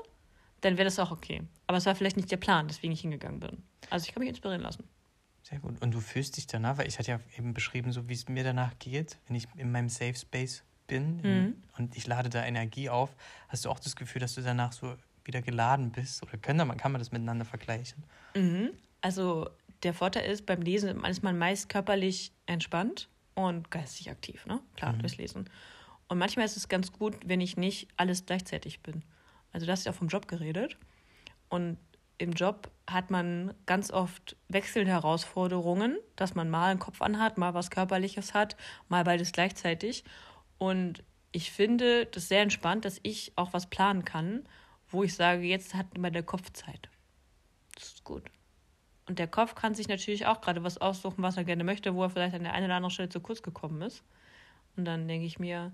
dann 0.62 0.78
wäre 0.78 0.86
das 0.86 1.00
auch 1.00 1.12
okay. 1.12 1.42
Aber 1.68 1.78
es 1.78 1.86
war 1.86 1.96
vielleicht 1.96 2.18
nicht 2.18 2.32
der 2.32 2.38
Plan, 2.38 2.68
deswegen 2.68 2.94
ich 2.94 3.02
hingegangen 3.02 3.40
bin. 3.40 3.64
Also 3.90 4.06
ich 4.06 4.14
kann 4.14 4.22
mich 4.22 4.30
inspirieren 4.30 4.62
lassen. 4.62 4.84
Sehr 5.44 5.60
gut. 5.60 5.82
Und 5.82 5.92
du 5.92 6.00
fühlst 6.00 6.38
dich 6.38 6.48
danach, 6.48 6.78
weil 6.78 6.88
ich 6.88 7.00
hatte 7.00 7.12
ja 7.12 7.20
eben 7.38 7.54
beschrieben, 7.54 7.92
so 7.92 8.08
wie 8.08 8.14
es 8.14 8.28
mir 8.28 8.44
danach 8.44 8.78
geht, 8.78 9.18
wenn 9.28 9.36
ich 9.36 9.48
in 9.56 9.72
meinem 9.72 9.90
Safe 9.90 10.16
Space 10.16 10.64
bin 10.88 11.22
mhm. 11.22 11.64
und 11.78 11.96
ich 11.96 12.08
lade 12.08 12.30
da 12.30 12.44
Energie 12.46 12.90
auf, 12.90 13.16
hast 13.48 13.66
du 13.66 13.70
auch 13.70 13.80
das 13.80 13.96
Gefühl, 13.96 14.20
dass 14.20 14.36
du 14.36 14.42
danach 14.42 14.74
so 14.74 14.96
wieder 15.30 15.42
geladen 15.42 15.92
bist? 15.92 16.22
Oder 16.24 16.38
kann 16.38 16.58
man, 16.58 16.76
kann 16.76 16.92
man 16.92 17.00
das 17.00 17.12
miteinander 17.12 17.46
vergleichen? 17.46 18.04
Mhm. 18.36 18.72
Also 19.02 19.50
der 19.84 19.94
Vorteil 19.94 20.30
ist, 20.30 20.46
beim 20.46 20.62
Lesen 20.62 21.04
ist 21.06 21.24
man 21.24 21.38
meist 21.38 21.70
körperlich 21.70 22.34
entspannt 22.48 23.08
und 23.36 23.72
geistig 23.72 24.10
aktiv, 24.10 24.46
ne? 24.46 24.60
Klar, 24.76 24.94
mhm. 24.94 25.00
durchs 25.00 25.18
Lesen. 25.18 25.50
Und 26.08 26.18
manchmal 26.18 26.46
ist 26.46 26.58
es 26.58 26.68
ganz 26.68 26.92
gut, 26.92 27.16
wenn 27.26 27.40
ich 27.40 27.56
nicht 27.56 27.88
alles 27.96 28.26
gleichzeitig 28.26 28.82
bin. 28.82 29.04
Also 29.54 29.66
das 29.66 29.80
ist 29.80 29.86
ja 29.86 29.94
vom 29.94 30.08
Job 30.08 30.28
geredet. 30.28 30.78
Und 31.48 31.78
im 32.18 32.34
Job 32.34 32.70
hat 32.88 33.12
man 33.12 33.54
ganz 33.66 33.92
oft 33.92 34.36
wechselnde 34.50 34.92
Herausforderungen, 34.92 35.98
dass 36.16 36.36
man 36.36 36.50
mal 36.50 36.72
einen 36.72 36.80
Kopf 36.80 37.02
anhat, 37.02 37.38
mal 37.38 37.54
was 37.54 37.70
Körperliches 37.70 38.34
hat, 38.34 38.58
mal 38.90 39.04
beides 39.04 39.32
gleichzeitig. 39.32 40.04
Und 40.58 41.04
ich 41.32 41.52
finde 41.52 42.08
das 42.08 42.28
sehr 42.28 42.42
entspannt, 42.42 42.84
dass 42.84 43.00
ich 43.04 43.32
auch 43.36 43.54
was 43.54 43.68
planen 43.68 44.04
kann 44.04 44.44
wo 44.90 45.04
ich 45.04 45.16
sage, 45.16 45.44
jetzt 45.44 45.74
hat 45.74 45.88
immer 45.96 46.12
der 46.12 46.24
Kopf 46.24 46.52
Zeit. 46.52 46.90
Das 47.76 47.86
ist 47.86 48.04
gut. 48.04 48.24
Und 49.08 49.20
der 49.20 49.28
Kopf 49.28 49.56
kann 49.56 49.74
sich 49.74 49.88
natürlich 49.88 50.28
auch 50.28 50.42
gerade 50.42 50.64
was 50.64 50.78
aussuchen, 50.78 51.24
was 51.24 51.38
er 51.38 51.44
gerne 51.44 51.64
möchte, 51.64 51.96
wo 51.96 52.04
er 52.04 52.10
vielleicht 52.10 52.36
an 52.36 52.44
der 52.44 52.54
einen 52.54 52.66
oder 52.66 52.76
anderen 52.76 52.92
Stelle 52.92 53.10
zu 53.10 53.20
kurz 53.20 53.42
gekommen 53.42 53.82
ist. 53.82 54.04
Und 54.76 54.86
dann 54.86 55.08
denke 55.08 55.26
ich 55.26 55.40
mir, 55.40 55.72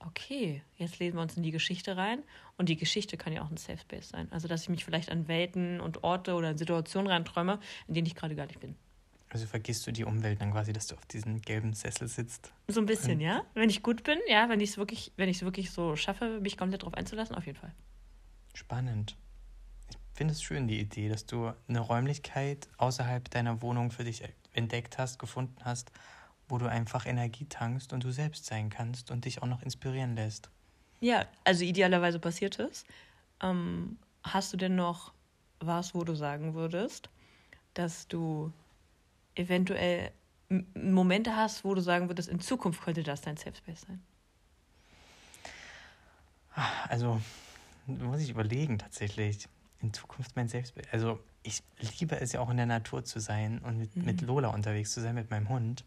okay, 0.00 0.62
jetzt 0.76 0.98
lesen 0.98 1.16
wir 1.16 1.22
uns 1.22 1.36
in 1.36 1.42
die 1.42 1.50
Geschichte 1.50 1.96
rein. 1.96 2.22
Und 2.56 2.68
die 2.68 2.76
Geschichte 2.76 3.16
kann 3.16 3.32
ja 3.32 3.42
auch 3.42 3.50
ein 3.50 3.56
Safe 3.56 3.78
Space 3.78 4.08
sein. 4.08 4.28
Also, 4.30 4.48
dass 4.48 4.62
ich 4.62 4.68
mich 4.68 4.84
vielleicht 4.84 5.10
an 5.10 5.28
Welten 5.28 5.80
und 5.80 6.02
Orte 6.02 6.34
oder 6.34 6.50
in 6.50 6.58
Situationen 6.58 7.10
reinträume, 7.10 7.60
in 7.88 7.94
denen 7.94 8.06
ich 8.06 8.14
gerade 8.14 8.34
gar 8.34 8.46
nicht 8.46 8.60
bin. 8.60 8.74
Also 9.30 9.46
vergisst 9.46 9.86
du 9.86 9.92
die 9.92 10.04
Umwelt 10.04 10.40
dann 10.40 10.52
quasi, 10.52 10.72
dass 10.72 10.86
du 10.86 10.94
auf 10.94 11.04
diesem 11.06 11.42
gelben 11.42 11.74
Sessel 11.74 12.08
sitzt? 12.08 12.52
So 12.68 12.80
ein 12.80 12.86
bisschen, 12.86 13.20
ja. 13.20 13.44
Wenn 13.52 13.68
ich 13.68 13.82
gut 13.82 14.02
bin, 14.02 14.18
ja, 14.26 14.48
wenn 14.48 14.60
ich 14.60 14.70
es 14.70 14.78
wirklich, 14.78 15.12
wenn 15.16 15.28
ich 15.28 15.36
es 15.36 15.42
wirklich 15.42 15.70
so 15.70 15.96
schaffe, 15.96 16.40
mich 16.40 16.56
komplett 16.56 16.82
darauf 16.82 16.94
einzulassen, 16.94 17.36
auf 17.36 17.44
jeden 17.44 17.58
Fall. 17.58 17.74
Spannend. 18.58 19.16
Ich 19.88 19.96
finde 20.14 20.32
es 20.32 20.42
schön, 20.42 20.66
die 20.66 20.80
Idee, 20.80 21.08
dass 21.08 21.26
du 21.26 21.52
eine 21.68 21.78
Räumlichkeit 21.78 22.68
außerhalb 22.76 23.30
deiner 23.30 23.62
Wohnung 23.62 23.92
für 23.92 24.02
dich 24.02 24.24
entdeckt 24.52 24.98
hast, 24.98 25.20
gefunden 25.20 25.64
hast, 25.64 25.92
wo 26.48 26.58
du 26.58 26.66
einfach 26.66 27.06
Energie 27.06 27.44
tankst 27.44 27.92
und 27.92 28.02
du 28.02 28.10
selbst 28.10 28.46
sein 28.46 28.68
kannst 28.68 29.12
und 29.12 29.26
dich 29.26 29.40
auch 29.40 29.46
noch 29.46 29.62
inspirieren 29.62 30.16
lässt. 30.16 30.50
Ja, 30.98 31.24
also 31.44 31.62
idealerweise 31.62 32.18
passiert 32.18 32.58
es. 32.58 32.84
Ähm, 33.40 33.96
hast 34.24 34.52
du 34.52 34.56
denn 34.56 34.74
noch 34.74 35.12
was, 35.60 35.94
wo 35.94 36.02
du 36.02 36.16
sagen 36.16 36.54
würdest, 36.54 37.10
dass 37.74 38.08
du 38.08 38.52
eventuell 39.36 40.10
Momente 40.74 41.36
hast, 41.36 41.64
wo 41.64 41.76
du 41.76 41.80
sagen 41.80 42.08
würdest, 42.10 42.28
in 42.28 42.40
Zukunft 42.40 42.82
könnte 42.82 43.04
das 43.04 43.20
dein 43.20 43.36
Safe 43.36 43.54
Space 43.54 43.82
sein? 43.82 44.02
Also, 46.88 47.20
muss 47.88 48.20
ich 48.20 48.30
überlegen 48.30 48.78
tatsächlich. 48.78 49.48
In 49.80 49.92
Zukunft 49.92 50.34
mein 50.34 50.48
Safe 50.48 50.66
Space. 50.66 50.86
Also, 50.90 51.20
ich 51.42 51.62
liebe 51.98 52.20
es 52.20 52.32
ja 52.32 52.40
auch 52.40 52.50
in 52.50 52.56
der 52.56 52.66
Natur 52.66 53.04
zu 53.04 53.20
sein 53.20 53.60
und 53.60 53.78
mit, 53.78 53.94
mhm. 53.96 54.04
mit 54.04 54.20
Lola 54.22 54.48
unterwegs 54.48 54.92
zu 54.92 55.00
sein, 55.00 55.14
mit 55.14 55.30
meinem 55.30 55.48
Hund. 55.48 55.84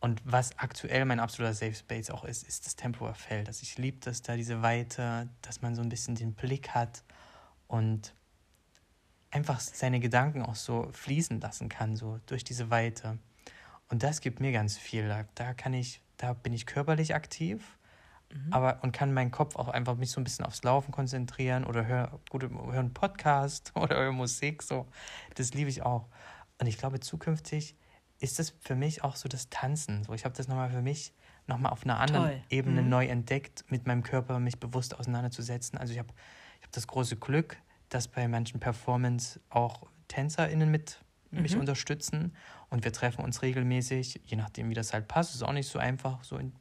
Und 0.00 0.20
was 0.26 0.58
aktuell 0.58 1.06
mein 1.06 1.18
absoluter 1.18 1.54
Safe 1.54 1.74
Space 1.74 2.10
auch 2.10 2.24
ist, 2.24 2.46
ist 2.46 2.66
das 2.66 2.76
Tempelhofer 2.76 3.14
Feld. 3.14 3.48
Also 3.48 3.62
ich 3.62 3.78
liebe 3.78 4.00
das 4.00 4.20
da, 4.20 4.36
diese 4.36 4.60
Weite, 4.60 5.30
dass 5.40 5.62
man 5.62 5.74
so 5.74 5.80
ein 5.80 5.88
bisschen 5.88 6.14
den 6.14 6.34
Blick 6.34 6.70
hat 6.70 7.02
und 7.68 8.12
einfach 9.30 9.60
seine 9.60 10.00
Gedanken 10.00 10.42
auch 10.42 10.56
so 10.56 10.90
fließen 10.92 11.40
lassen 11.40 11.70
kann, 11.70 11.96
so 11.96 12.20
durch 12.26 12.44
diese 12.44 12.68
Weite. 12.68 13.18
Und 13.88 14.02
das 14.02 14.20
gibt 14.20 14.40
mir 14.40 14.52
ganz 14.52 14.76
viel. 14.76 15.08
Da, 15.08 15.24
da 15.34 15.54
kann 15.54 15.72
ich, 15.72 16.02
da 16.18 16.34
bin 16.34 16.52
ich 16.52 16.66
körperlich 16.66 17.14
aktiv, 17.14 17.78
mhm. 18.34 18.52
aber 18.52 18.82
und 18.82 18.92
kann 18.92 19.12
meinen 19.14 19.30
Kopf 19.30 19.56
auch 19.56 19.68
einfach 19.68 19.96
mich 19.96 20.10
so 20.10 20.20
ein 20.20 20.24
bisschen 20.24 20.44
aufs 20.44 20.62
Laufen 20.62 20.92
konzentrieren 20.92 21.64
oder 21.64 21.86
höre 21.86 22.20
gute 22.30 22.50
höre 22.50 22.78
einen 22.78 22.92
Podcast 22.92 23.72
oder 23.76 23.96
höre 23.96 24.12
Musik. 24.12 24.62
So, 24.62 24.86
das 25.34 25.54
liebe 25.54 25.70
ich 25.70 25.82
auch. 25.82 26.08
Und 26.60 26.66
ich 26.66 26.78
glaube, 26.78 27.00
zukünftig 27.00 27.76
ist 28.20 28.38
das 28.38 28.54
für 28.60 28.74
mich 28.74 29.02
auch 29.02 29.16
so 29.16 29.28
das 29.28 29.48
Tanzen. 29.48 30.04
So, 30.04 30.12
ich 30.12 30.24
habe 30.24 30.36
das 30.36 30.48
nochmal 30.48 30.70
für 30.70 30.82
mich 30.82 31.14
nochmal 31.46 31.72
auf 31.72 31.84
einer 31.84 32.00
anderen 32.00 32.26
Toll. 32.26 32.42
Ebene 32.50 32.82
mhm. 32.82 32.88
neu 32.88 33.06
entdeckt, 33.06 33.64
mit 33.68 33.86
meinem 33.86 34.02
Körper 34.02 34.38
mich 34.38 34.58
bewusst 34.58 34.98
auseinanderzusetzen. 34.98 35.78
Also 35.78 35.92
ich 35.92 35.98
habe 35.98 36.08
ich 36.60 36.66
hab 36.66 36.72
das 36.72 36.86
große 36.86 37.16
Glück, 37.16 37.58
dass 37.88 38.08
bei 38.08 38.26
manchen 38.28 38.60
Performance 38.60 39.40
auch 39.50 39.86
TänzerInnen 40.08 40.70
mit 40.70 41.00
mhm. 41.30 41.42
mich 41.42 41.56
unterstützen 41.56 42.34
und 42.70 42.84
wir 42.84 42.92
treffen 42.92 43.24
uns 43.24 43.42
regelmäßig, 43.42 44.20
je 44.24 44.36
nachdem, 44.36 44.70
wie 44.70 44.74
das 44.74 44.92
halt 44.92 45.08
passt. 45.08 45.30
Es 45.30 45.36
ist 45.36 45.42
auch 45.42 45.52
nicht 45.52 45.68
so 45.68 45.78
einfach, 45.78 46.24
so 46.24 46.38
in, 46.38 46.54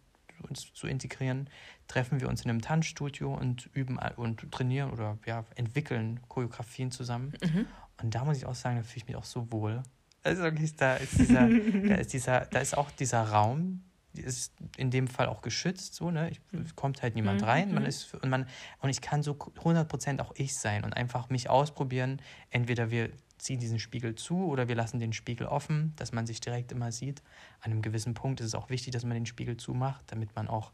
uns 0.44 0.74
zu 0.74 0.88
integrieren. 0.88 1.50
Treffen 1.88 2.22
wir 2.22 2.30
uns 2.30 2.44
in 2.44 2.50
einem 2.50 2.62
Tanzstudio 2.62 3.34
und 3.34 3.70
üben 3.74 4.00
und 4.16 4.52
trainieren 4.52 4.92
oder 4.92 5.18
ja, 5.26 5.46
entwickeln 5.56 6.20
Choreografien 6.28 6.92
zusammen. 6.92 7.34
Mhm. 7.44 7.66
Und 8.02 8.16
da 8.16 8.26
muss 8.26 8.38
ich 8.38 8.46
auch 8.46 8.56
sagen, 8.56 8.78
da 8.78 8.84
fühle 8.84 8.98
ich 8.98 9.08
mich 9.08 9.16
auch 9.16 9.24
so 9.24 9.52
wohl. 9.52 9.84
Also 10.24 10.44
wirklich, 10.44 10.76
da 10.76 10.96
ist 10.96 11.18
dieser, 11.20 11.48
da 11.88 11.96
ist 11.96 12.14
dieser, 12.14 12.42
da 12.46 12.60
ist 12.60 12.78
auch 12.78 12.92
dieser 12.92 13.24
Raum, 13.24 13.84
ist 14.14 14.54
in 14.78 14.92
dem 14.92 15.08
Fall 15.08 15.28
auch 15.28 15.42
geschützt, 15.42 15.96
so, 15.96 16.12
ne? 16.12 16.30
Ich, 16.30 16.42
kommt 16.76 17.02
halt 17.02 17.16
niemand 17.16 17.42
mhm. 17.42 17.48
rein, 17.48 17.74
man 17.74 17.84
mhm. 17.84 17.90
ist 17.90 18.14
und 18.14 18.30
man 18.30 18.48
und 18.80 18.90
ich 18.90 19.02
kann 19.02 19.24
so 19.24 19.32
100% 19.32 20.22
auch 20.22 20.34
ich 20.36 20.56
sein 20.56 20.84
und 20.84 20.96
einfach 20.96 21.30
mich 21.30 21.50
ausprobieren. 21.50 22.22
Entweder 22.52 22.92
wir 22.92 23.10
ziehen 23.44 23.60
diesen 23.60 23.80
Spiegel 23.80 24.16
zu 24.16 24.46
oder 24.46 24.68
wir 24.68 24.76
lassen 24.76 25.00
den 25.00 25.14
Spiegel 25.14 25.48
offen, 25.48 25.94
dass 25.98 26.14
man 26.14 26.26
sich 26.26 26.40
direkt 26.40 26.72
immer 26.72 26.92
sieht. 26.92 27.22
An 27.60 27.72
einem 27.72 27.82
gewissen 27.82 28.14
Punkt 28.14 28.40
ist 28.40 28.48
es 28.48 28.56
auch 28.56 28.70
wichtig, 28.70 28.94
dass 28.94 29.04
man 29.04 29.16
den 29.16 29.26
Spiegel 29.26 29.58
zumacht, 29.58 30.04
damit 30.08 30.34
man 30.36 30.48
auch 30.48 30.72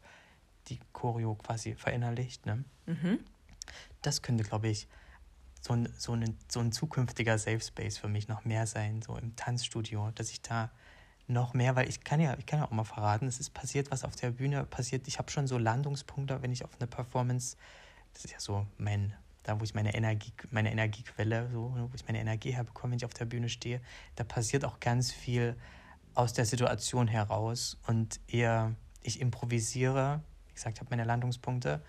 die 0.68 0.78
Choreo 0.92 1.34
quasi 1.34 1.74
verinnerlicht, 1.74 2.46
ne? 2.46 2.64
Mhm. 2.86 3.18
Das 4.02 4.22
könnte, 4.22 4.44
glaube 4.44 4.68
ich, 4.68 4.88
so 5.60 5.74
ein, 5.74 5.92
so, 5.98 6.14
ein, 6.14 6.36
so 6.48 6.60
ein 6.60 6.72
zukünftiger 6.72 7.38
Safe 7.38 7.60
Space 7.60 7.98
für 7.98 8.08
mich 8.08 8.28
noch 8.28 8.44
mehr 8.44 8.66
sein, 8.66 9.02
so 9.02 9.16
im 9.16 9.36
Tanzstudio, 9.36 10.10
dass 10.14 10.30
ich 10.30 10.40
da 10.40 10.70
noch 11.26 11.54
mehr, 11.54 11.76
weil 11.76 11.88
ich 11.88 12.02
kann 12.02 12.20
ja, 12.20 12.36
ich 12.38 12.46
kann 12.46 12.60
ja 12.60 12.66
auch 12.66 12.70
mal 12.70 12.84
verraten, 12.84 13.26
es 13.26 13.40
ist 13.40 13.50
passiert, 13.50 13.90
was 13.90 14.04
auf 14.04 14.16
der 14.16 14.30
Bühne 14.30 14.64
passiert. 14.64 15.06
Ich 15.06 15.18
habe 15.18 15.30
schon 15.30 15.46
so 15.46 15.58
Landungspunkte, 15.58 16.42
wenn 16.42 16.52
ich 16.52 16.64
auf 16.64 16.76
eine 16.78 16.86
Performance, 16.86 17.56
das 18.14 18.24
ist 18.24 18.32
ja 18.32 18.40
so 18.40 18.66
mein, 18.78 19.14
da 19.42 19.58
wo 19.58 19.64
ich 19.64 19.74
meine 19.74 19.94
Energie, 19.94 20.32
meine 20.50 20.70
Energiequelle, 20.70 21.48
so, 21.52 21.74
wo 21.76 21.94
ich 21.94 22.06
meine 22.06 22.20
Energie 22.20 22.52
herbekomme, 22.52 22.92
wenn 22.92 22.98
ich 22.98 23.04
auf 23.04 23.14
der 23.14 23.24
Bühne 23.24 23.48
stehe, 23.48 23.80
da 24.16 24.24
passiert 24.24 24.64
auch 24.64 24.80
ganz 24.80 25.12
viel 25.12 25.56
aus 26.14 26.32
der 26.32 26.44
Situation 26.44 27.08
heraus 27.08 27.78
und 27.86 28.20
eher, 28.26 28.74
ich 29.02 29.20
improvisiere, 29.20 30.22
wie 30.48 30.54
gesagt, 30.54 30.80
habe 30.80 30.90
meine 30.90 31.04
Landungspunkte, 31.04 31.82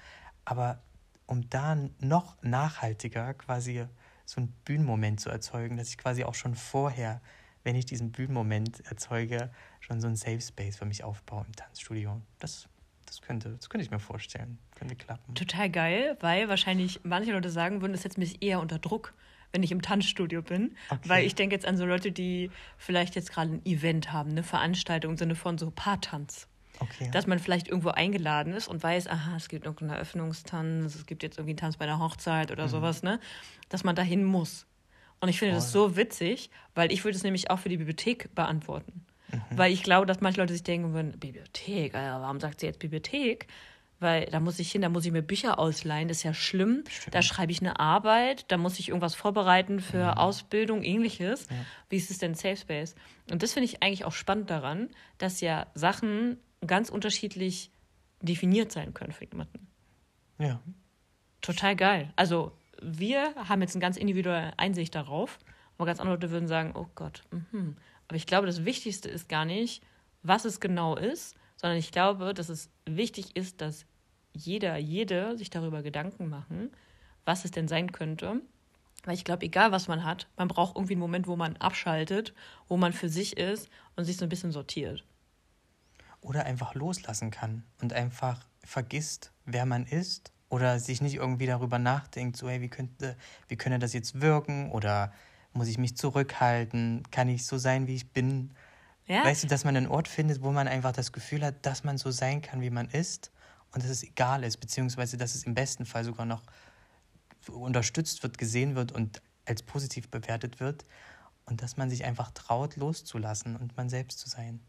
aber 0.45 0.81
um 1.25 1.49
da 1.49 1.75
noch 1.99 2.41
nachhaltiger 2.41 3.33
quasi 3.33 3.85
so 4.25 4.41
einen 4.41 4.51
Bühnenmoment 4.65 5.19
zu 5.19 5.29
erzeugen, 5.29 5.77
dass 5.77 5.89
ich 5.89 5.97
quasi 5.97 6.23
auch 6.23 6.35
schon 6.35 6.55
vorher 6.55 7.21
wenn 7.63 7.75
ich 7.75 7.85
diesen 7.85 8.11
Bühnenmoment 8.11 8.81
erzeuge, 8.85 9.51
schon 9.79 10.01
so 10.01 10.07
ein 10.07 10.15
Safe 10.15 10.41
Space 10.41 10.77
für 10.77 10.85
mich 10.85 11.03
aufbaue 11.03 11.45
im 11.45 11.55
Tanzstudio. 11.55 12.21
Das, 12.39 12.67
das, 13.11 13.21
könnte, 13.21 13.49
das 13.49 13.69
könnte 13.69 13.83
ich 13.83 13.91
mir 13.91 13.99
vorstellen. 13.99 14.57
Könnte 14.73 14.95
klappen. 14.95 15.35
Total 15.35 15.69
geil, 15.69 16.17
weil 16.21 16.47
wahrscheinlich 16.47 17.01
manche 17.03 17.33
Leute 17.33 17.49
sagen 17.49 17.81
würden, 17.81 17.91
das 17.91 18.03
setzt 18.03 18.17
mich 18.17 18.41
eher 18.41 18.61
unter 18.61 18.79
Druck, 18.79 19.13
wenn 19.51 19.63
ich 19.63 19.71
im 19.73 19.81
Tanzstudio 19.81 20.41
bin. 20.41 20.77
Okay. 20.89 21.09
Weil 21.09 21.25
ich 21.25 21.35
denke 21.35 21.53
jetzt 21.53 21.65
an 21.65 21.75
so 21.75 21.85
Leute, 21.85 22.13
die 22.13 22.51
vielleicht 22.77 23.15
jetzt 23.15 23.33
gerade 23.33 23.55
ein 23.55 23.65
Event 23.65 24.13
haben, 24.13 24.31
eine 24.31 24.43
Veranstaltung 24.43 25.11
im 25.11 25.17
Sinne 25.17 25.35
von 25.35 25.57
so 25.57 25.71
Paartanz. 25.71 26.47
Okay. 26.79 27.11
Dass 27.11 27.27
man 27.27 27.39
vielleicht 27.39 27.67
irgendwo 27.67 27.89
eingeladen 27.89 28.53
ist 28.53 28.69
und 28.69 28.81
weiß, 28.81 29.07
aha, 29.07 29.35
es 29.35 29.49
gibt 29.49 29.65
irgendeinen 29.65 29.97
Eröffnungstanz, 29.97 30.95
es 30.95 31.05
gibt 31.05 31.21
jetzt 31.21 31.37
irgendwie 31.37 31.51
einen 31.51 31.57
Tanz 31.57 31.75
bei 31.75 31.85
der 31.85 31.99
Hochzeit 31.99 32.49
oder 32.49 32.63
mhm. 32.63 32.69
sowas, 32.69 33.03
ne? 33.03 33.19
Dass 33.67 33.83
man 33.83 33.93
dahin 33.93 34.23
muss. 34.23 34.65
Und 35.19 35.27
ich 35.27 35.37
finde 35.37 35.55
Voll. 35.55 35.61
das 35.61 35.71
so 35.73 35.97
witzig, 35.97 36.49
weil 36.75 36.93
ich 36.93 37.03
würde 37.03 37.17
es 37.17 37.23
nämlich 37.23 37.51
auch 37.51 37.59
für 37.59 37.69
die 37.69 37.77
Bibliothek 37.77 38.33
beantworten. 38.33 39.05
Mhm. 39.31 39.57
Weil 39.57 39.71
ich 39.71 39.83
glaube, 39.83 40.05
dass 40.05 40.21
manche 40.21 40.39
Leute 40.39 40.53
sich 40.53 40.63
denken 40.63 40.93
würden, 40.93 41.19
Bibliothek, 41.19 41.95
Alter, 41.95 42.21
warum 42.21 42.39
sagt 42.39 42.59
sie 42.59 42.65
jetzt 42.65 42.79
Bibliothek? 42.79 43.47
Weil 43.99 44.25
da 44.25 44.39
muss 44.39 44.57
ich 44.57 44.71
hin, 44.71 44.81
da 44.81 44.89
muss 44.89 45.05
ich 45.05 45.11
mir 45.11 45.21
Bücher 45.21 45.59
ausleihen, 45.59 46.07
das 46.07 46.17
ist 46.17 46.23
ja 46.23 46.33
schlimm. 46.33 46.83
Stimmt. 46.89 47.13
Da 47.13 47.21
schreibe 47.21 47.51
ich 47.51 47.61
eine 47.61 47.79
Arbeit, 47.79 48.45
da 48.51 48.57
muss 48.57 48.79
ich 48.79 48.89
irgendwas 48.89 49.13
vorbereiten 49.13 49.79
für 49.79 50.13
mhm. 50.13 50.17
Ausbildung, 50.17 50.83
ähnliches. 50.83 51.47
Ja. 51.49 51.55
Wie 51.89 51.97
ist 51.97 52.09
es 52.09 52.17
denn 52.17 52.33
Safe 52.33 52.57
Space? 52.57 52.95
Und 53.31 53.43
das 53.43 53.53
finde 53.53 53.65
ich 53.65 53.83
eigentlich 53.83 54.05
auch 54.05 54.13
spannend 54.13 54.49
daran, 54.49 54.89
dass 55.19 55.39
ja 55.39 55.67
Sachen 55.75 56.37
ganz 56.65 56.89
unterschiedlich 56.89 57.71
definiert 58.21 58.71
sein 58.71 58.93
können 58.93 59.11
für 59.11 59.25
jemanden. 59.25 59.67
Ja. 60.39 60.59
Total 61.41 61.75
geil. 61.75 62.11
Also 62.15 62.53
wir 62.81 63.35
haben 63.35 63.61
jetzt 63.61 63.75
eine 63.75 63.81
ganz 63.81 63.97
individuelle 63.97 64.57
Einsicht 64.57 64.95
darauf, 64.95 65.37
aber 65.77 65.85
ganz 65.85 65.99
andere 65.99 66.15
Leute 66.15 66.31
würden 66.31 66.47
sagen, 66.47 66.73
oh 66.75 66.87
Gott, 66.95 67.23
mh. 67.51 67.75
Aber 68.11 68.17
ich 68.17 68.27
glaube, 68.27 68.45
das 68.45 68.65
Wichtigste 68.65 69.07
ist 69.07 69.29
gar 69.29 69.45
nicht, 69.45 69.81
was 70.21 70.43
es 70.43 70.59
genau 70.59 70.97
ist, 70.97 71.33
sondern 71.55 71.79
ich 71.79 71.93
glaube, 71.93 72.33
dass 72.33 72.49
es 72.49 72.69
wichtig 72.85 73.37
ist, 73.37 73.61
dass 73.61 73.85
jeder, 74.33 74.75
jede 74.75 75.37
sich 75.37 75.49
darüber 75.49 75.81
Gedanken 75.81 76.27
machen, 76.27 76.71
was 77.23 77.45
es 77.45 77.51
denn 77.51 77.69
sein 77.69 77.93
könnte. 77.93 78.41
Weil 79.05 79.13
ich 79.13 79.23
glaube, 79.23 79.45
egal 79.45 79.71
was 79.71 79.87
man 79.87 80.03
hat, 80.03 80.27
man 80.35 80.49
braucht 80.49 80.75
irgendwie 80.75 80.95
einen 80.95 80.99
Moment, 80.99 81.25
wo 81.25 81.37
man 81.37 81.55
abschaltet, 81.55 82.33
wo 82.67 82.75
man 82.75 82.91
für 82.91 83.07
sich 83.07 83.37
ist 83.37 83.69
und 83.95 84.03
sich 84.03 84.17
so 84.17 84.25
ein 84.25 84.29
bisschen 84.29 84.51
sortiert. 84.51 85.05
Oder 86.19 86.43
einfach 86.43 86.75
loslassen 86.75 87.31
kann 87.31 87.63
und 87.79 87.93
einfach 87.93 88.45
vergisst, 88.65 89.31
wer 89.45 89.65
man 89.65 89.85
ist 89.85 90.33
oder 90.49 90.81
sich 90.81 91.01
nicht 91.01 91.15
irgendwie 91.15 91.45
darüber 91.45 91.79
nachdenkt, 91.79 92.35
so, 92.35 92.49
hey, 92.49 92.59
wie 92.59 92.67
könnte, 92.67 93.15
wie 93.47 93.55
könnte 93.55 93.79
das 93.79 93.93
jetzt 93.93 94.19
wirken? 94.19 94.69
Oder 94.73 95.13
muss 95.53 95.67
ich 95.67 95.77
mich 95.77 95.97
zurückhalten? 95.97 97.03
Kann 97.11 97.29
ich 97.29 97.45
so 97.45 97.57
sein, 97.57 97.87
wie 97.87 97.95
ich 97.95 98.11
bin? 98.11 98.51
Ja. 99.07 99.23
Weißt 99.23 99.43
du, 99.43 99.47
dass 99.47 99.63
man 99.63 99.75
einen 99.75 99.87
Ort 99.87 100.07
findet, 100.07 100.41
wo 100.41 100.51
man 100.51 100.67
einfach 100.67 100.91
das 100.91 101.11
Gefühl 101.11 101.43
hat, 101.43 101.65
dass 101.65 101.83
man 101.83 101.97
so 101.97 102.11
sein 102.11 102.41
kann, 102.41 102.61
wie 102.61 102.69
man 102.69 102.87
ist 102.89 103.31
und 103.73 103.83
dass 103.83 103.89
es 103.89 104.03
egal 104.03 104.43
ist, 104.43 104.57
beziehungsweise 104.57 105.17
dass 105.17 105.35
es 105.35 105.43
im 105.43 105.53
besten 105.53 105.85
Fall 105.85 106.03
sogar 106.03 106.25
noch 106.25 106.43
unterstützt 107.47 108.23
wird, 108.23 108.37
gesehen 108.37 108.75
wird 108.75 108.91
und 108.91 109.21
als 109.45 109.63
positiv 109.63 110.09
bewertet 110.09 110.59
wird 110.59 110.85
und 111.45 111.61
dass 111.61 111.75
man 111.77 111.89
sich 111.89 112.05
einfach 112.05 112.31
traut, 112.31 112.75
loszulassen 112.75 113.55
und 113.55 113.75
man 113.75 113.89
selbst 113.89 114.19
zu 114.19 114.29
sein. 114.29 114.61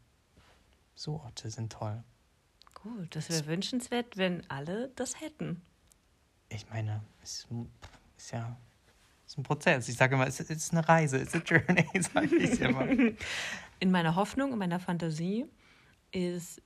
So 0.95 1.21
Orte 1.21 1.51
sind 1.51 1.73
toll. 1.73 2.03
Gut, 2.75 3.15
das 3.15 3.29
wäre 3.29 3.47
wünschenswert, 3.47 4.17
wenn 4.17 4.49
alle 4.51 4.91
das 4.97 5.21
hätten 5.21 5.63
ich 6.55 6.69
meine, 6.69 7.03
es 7.23 7.47
ist 8.17 8.33
ja 8.33 8.57
ist 9.33 9.39
ein 9.39 9.45
Prozess. 9.45 9.89
Ich 9.89 9.97
sage 9.97 10.15
immer, 10.15 10.27
es 10.27 10.41
ist 10.41 10.73
eine 10.73 10.87
Reise, 10.87 11.17
es 11.17 11.35
ist 11.35 11.35
eine 11.35 11.45
Journey, 11.45 11.87
sage 12.03 12.37
ich 12.37 12.61
immer. 12.61 12.87
In 13.81 13.91
meiner 13.91 14.15
Hoffnung, 14.15 14.53
in 14.53 14.59
meiner 14.59 14.79
Fantasie 14.79 15.45
ist 16.13 16.63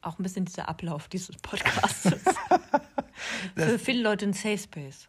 auch 0.00 0.18
ein 0.18 0.24
bisschen 0.24 0.46
dieser 0.46 0.68
Ablauf 0.68 1.06
dieses 1.06 1.36
Podcasts. 1.36 2.10
Für 3.54 3.78
viele 3.78 4.02
Leute 4.02 4.26
ein 4.26 4.32
Safe 4.32 4.58
Space. 4.58 5.08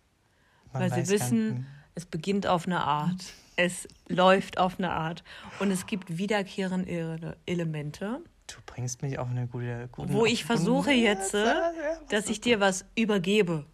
weil 0.71 0.93
sie 0.93 1.09
wissen, 1.09 1.65
es 1.95 2.05
beginnt 2.05 2.45
auf 2.45 2.67
eine 2.67 2.81
Art 2.81 3.33
Es 3.55 3.87
läuft 4.07 4.59
auf 4.59 4.77
eine 4.77 4.91
Art. 4.91 5.23
Und 5.59 5.71
es 5.71 5.87
gibt 5.87 6.19
wiederkehrende 6.19 7.37
Elemente. 7.47 8.21
Du 8.45 8.57
bringst 8.67 9.01
mich 9.01 9.17
auf 9.17 9.31
eine 9.31 9.47
gute, 9.47 9.89
gute 9.91 10.13
Wo 10.13 10.27
ich 10.27 10.45
versuche 10.45 10.91
jetzt, 10.91 11.33
dass 11.33 12.29
ich 12.29 12.39
dir 12.39 12.59
was 12.59 12.85
übergebe. 12.95 13.65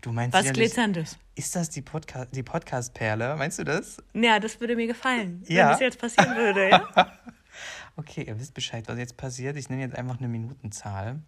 Du 0.00 0.12
meinst 0.12 0.34
Was 0.34 0.52
Glitzerndes. 0.52 1.18
Ist 1.34 1.56
das 1.56 1.70
die, 1.70 1.82
Podca 1.82 2.26
die 2.26 2.42
Podcast-Perle? 2.42 3.36
Meinst 3.36 3.58
du 3.58 3.64
das? 3.64 3.98
Ja, 4.14 4.38
das 4.38 4.60
würde 4.60 4.76
mir 4.76 4.86
gefallen, 4.86 5.42
wenn 5.46 5.56
Ja. 5.56 5.70
das 5.70 5.80
jetzt 5.80 5.98
passieren 5.98 6.36
würde, 6.36 6.68
ja? 6.70 6.88
Okay, 7.96 8.22
ihr 8.22 8.38
wisst 8.40 8.54
Bescheid, 8.54 8.88
was 8.88 8.96
jetzt 8.96 9.18
passiert. 9.18 9.56
Ich 9.58 9.68
nenne 9.68 9.82
jetzt 9.82 9.94
einfach 9.94 10.18
eine 10.18 10.26
Minutenzahl. 10.28 11.20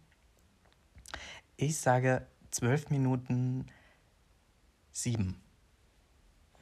Ich 1.58 1.76
sage 1.78 2.26
12 2.52 2.88
Minuten 2.88 3.66
7. 4.92 5.36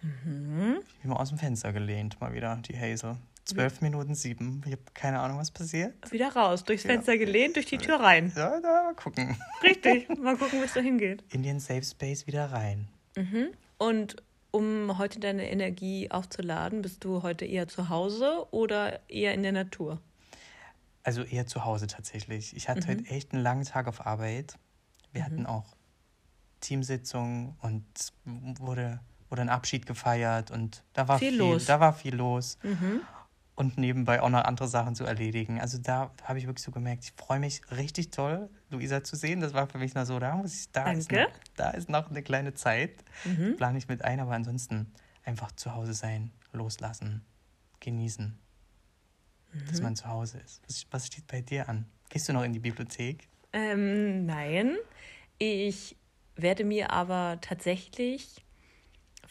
Mhm. 0.02 0.80
Ich 0.88 0.98
bin 1.00 1.10
mal 1.10 1.16
aus 1.18 1.28
dem 1.28 1.38
Fenster 1.38 1.72
gelehnt, 1.72 2.20
mal 2.20 2.34
wieder, 2.34 2.56
die 2.68 2.76
Hazel. 2.78 3.16
12 3.44 3.80
Minuten 3.80 4.14
7. 4.14 4.62
Ich 4.66 4.72
habe 4.72 4.82
keine 4.94 5.20
Ahnung, 5.20 5.38
was 5.38 5.50
passiert. 5.50 6.11
Wieder 6.12 6.34
raus, 6.34 6.64
durchs 6.64 6.84
Fenster 6.84 7.18
gelehnt, 7.18 7.56
durch 7.56 7.66
die 7.66 7.78
Tür 7.78 8.00
rein. 8.00 8.32
Ja, 8.37 8.61
da 8.61 8.84
mal 8.84 8.94
gucken. 8.94 9.37
Richtig, 9.62 10.08
mal 10.18 10.37
gucken, 10.37 10.61
wo 10.61 10.64
es 10.64 10.72
da 10.72 10.80
hingeht. 10.80 11.25
In 11.30 11.42
den 11.42 11.58
Safe 11.61 11.82
Space 11.82 12.26
wieder 12.26 12.52
rein. 12.52 12.88
Und 13.78 14.16
um 14.52 14.99
heute 14.99 15.18
deine 15.18 15.50
Energie 15.50 16.11
aufzuladen, 16.11 16.82
bist 16.82 17.04
du 17.04 17.22
heute 17.22 17.44
eher 17.44 17.68
zu 17.68 17.88
Hause 17.88 18.46
oder 18.50 19.00
eher 19.11 19.34
in 19.34 19.42
der 19.42 19.52
Natur? 19.52 20.00
Also 21.02 21.22
eher 21.22 21.46
zu 21.46 21.64
Hause 21.64 21.88
tatsächlich. 21.88 22.56
Ich 22.56 22.68
hatte 22.68 22.87
heute 22.87 23.04
echt 23.06 23.32
einen 23.32 23.42
langen 23.42 23.64
Tag 23.64 23.88
auf 23.88 24.06
Arbeit. 24.06 24.56
Wir 25.12 25.25
hatten 25.25 25.46
auch 25.46 25.66
Teamsitzungen 26.61 27.56
und 27.61 27.84
wurde, 28.61 29.00
wurde 29.28 29.42
ein 29.42 29.49
Abschied 29.49 29.84
gefeiert 29.87 30.50
und 30.50 30.84
da 30.92 31.08
war 31.08 31.18
Viel 31.18 31.30
viel, 31.30 31.38
los. 31.38 31.64
Da 31.66 31.80
war 31.80 31.92
viel 31.92 32.14
los. 32.14 32.56
Und 33.54 33.76
nebenbei 33.76 34.23
auch 34.23 34.30
noch 34.30 34.44
andere 34.44 34.66
Sachen 34.66 34.94
zu 34.94 35.04
erledigen. 35.04 35.61
Also 35.61 35.76
da 35.76 36.11
habe 36.25 36.38
ich 36.38 36.47
wirklich 36.47 36.64
so 36.64 36.71
gemerkt, 36.71 37.04
ich 37.04 37.12
freue 37.12 37.38
mich 37.38 37.61
richtig 37.71 38.11
toll, 38.11 38.49
Luisa 38.71 39.04
zu 39.04 39.14
sehen. 39.14 39.40
Das 39.40 39.52
war 39.52 39.66
für 39.66 39.78
mich 39.78 39.94
noch 39.94 40.06
so, 40.06 40.18
da 40.18 40.37
muss 40.37 40.54
ich, 40.54 40.73
da 40.73 40.90
ist 40.90 41.12
noch, 41.12 41.28
da 41.56 41.71
ist 41.71 41.90
noch 41.90 42.09
eine 42.09 42.23
kleine 42.23 42.54
Zeit. 42.54 43.04
Plane 43.56 43.76
ich 43.76 43.88
mit 43.88 44.04
ein, 44.04 44.21
aber 44.21 44.32
ansonsten 44.32 44.92
einfach 45.25 45.52
zu 45.52 45.75
Hause 45.75 45.92
sein, 45.92 46.32
loslassen, 46.52 47.25
genießen. 47.80 48.38
Dass 49.68 49.82
man 49.82 49.97
zu 49.97 50.06
Hause 50.09 50.38
ist. 50.38 50.62
Was, 50.66 50.87
was 50.90 51.06
steht 51.09 51.26
bei 51.26 51.42
dir 51.42 51.68
an? 51.68 51.85
Gehst 52.09 52.28
du 52.28 52.32
noch 52.32 52.42
in 52.42 52.54
die 52.54 52.59
Bibliothek? 52.59 53.28
Ähm, 53.52 54.25
nein. 54.25 54.76
Ich 55.37 55.97
werde 56.37 56.64
mir 56.64 56.90
aber 56.90 57.38
tatsächlich 57.42 58.42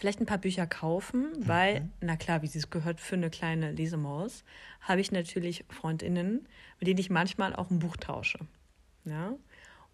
vielleicht 0.01 0.19
ein 0.19 0.25
paar 0.25 0.39
Bücher 0.39 0.65
kaufen, 0.65 1.27
weil, 1.37 1.87
na 2.01 2.15
klar, 2.15 2.41
wie 2.41 2.47
sie 2.47 2.57
es 2.57 2.71
gehört, 2.71 2.99
für 2.99 3.15
eine 3.15 3.29
kleine 3.29 3.71
Lesemaus 3.71 4.43
habe 4.81 4.99
ich 4.99 5.11
natürlich 5.11 5.63
Freundinnen, 5.69 6.47
mit 6.79 6.87
denen 6.87 6.99
ich 6.99 7.11
manchmal 7.11 7.55
auch 7.55 7.69
ein 7.69 7.77
Buch 7.77 7.97
tausche. 7.97 8.39
Ja. 9.05 9.35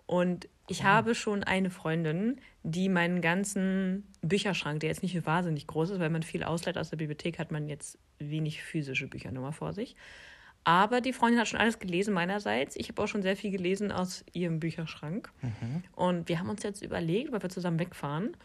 Und 0.05 0.47
ich 0.69 0.85
habe 0.85 1.13
schon 1.13 1.43
eine 1.43 1.69
Freundin, 1.69 2.39
die 2.63 2.87
meinen 2.87 3.19
ganzen 3.19 4.07
Bücherschrank, 4.21 4.79
der 4.79 4.87
jetzt 4.91 5.03
nicht 5.03 5.25
wahnsinnig 5.25 5.67
groß 5.67 5.89
ist, 5.89 5.99
weil 5.99 6.09
man 6.09 6.23
viel 6.23 6.45
ausleiht 6.45 6.77
aus 6.77 6.89
der 6.89 6.95
Bibliothek, 6.95 7.37
hat 7.37 7.51
man 7.51 7.67
jetzt 7.67 7.99
wenig 8.17 8.63
physische 8.63 9.07
Bücher 9.07 9.33
nur 9.33 9.43
mal 9.43 9.51
vor 9.51 9.73
sich. 9.73 9.97
Aber 10.63 11.01
die 11.01 11.11
Freundin 11.11 11.41
hat 11.41 11.49
schon 11.49 11.59
alles 11.59 11.79
gelesen 11.79 12.13
meinerseits. 12.13 12.77
Ich 12.77 12.87
habe 12.87 13.03
auch 13.03 13.07
schon 13.07 13.23
sehr 13.23 13.35
viel 13.35 13.51
gelesen 13.51 13.91
aus 13.91 14.23
ihrem 14.31 14.61
Bücherschrank. 14.61 15.33
Und 15.95 16.29
wir 16.29 16.39
haben 16.39 16.49
uns 16.49 16.63
jetzt 16.63 16.81
überlegt, 16.81 17.33
weil 17.33 17.41
wir 17.41 17.49
zusammen 17.49 17.79
wegfahren, 17.79 18.37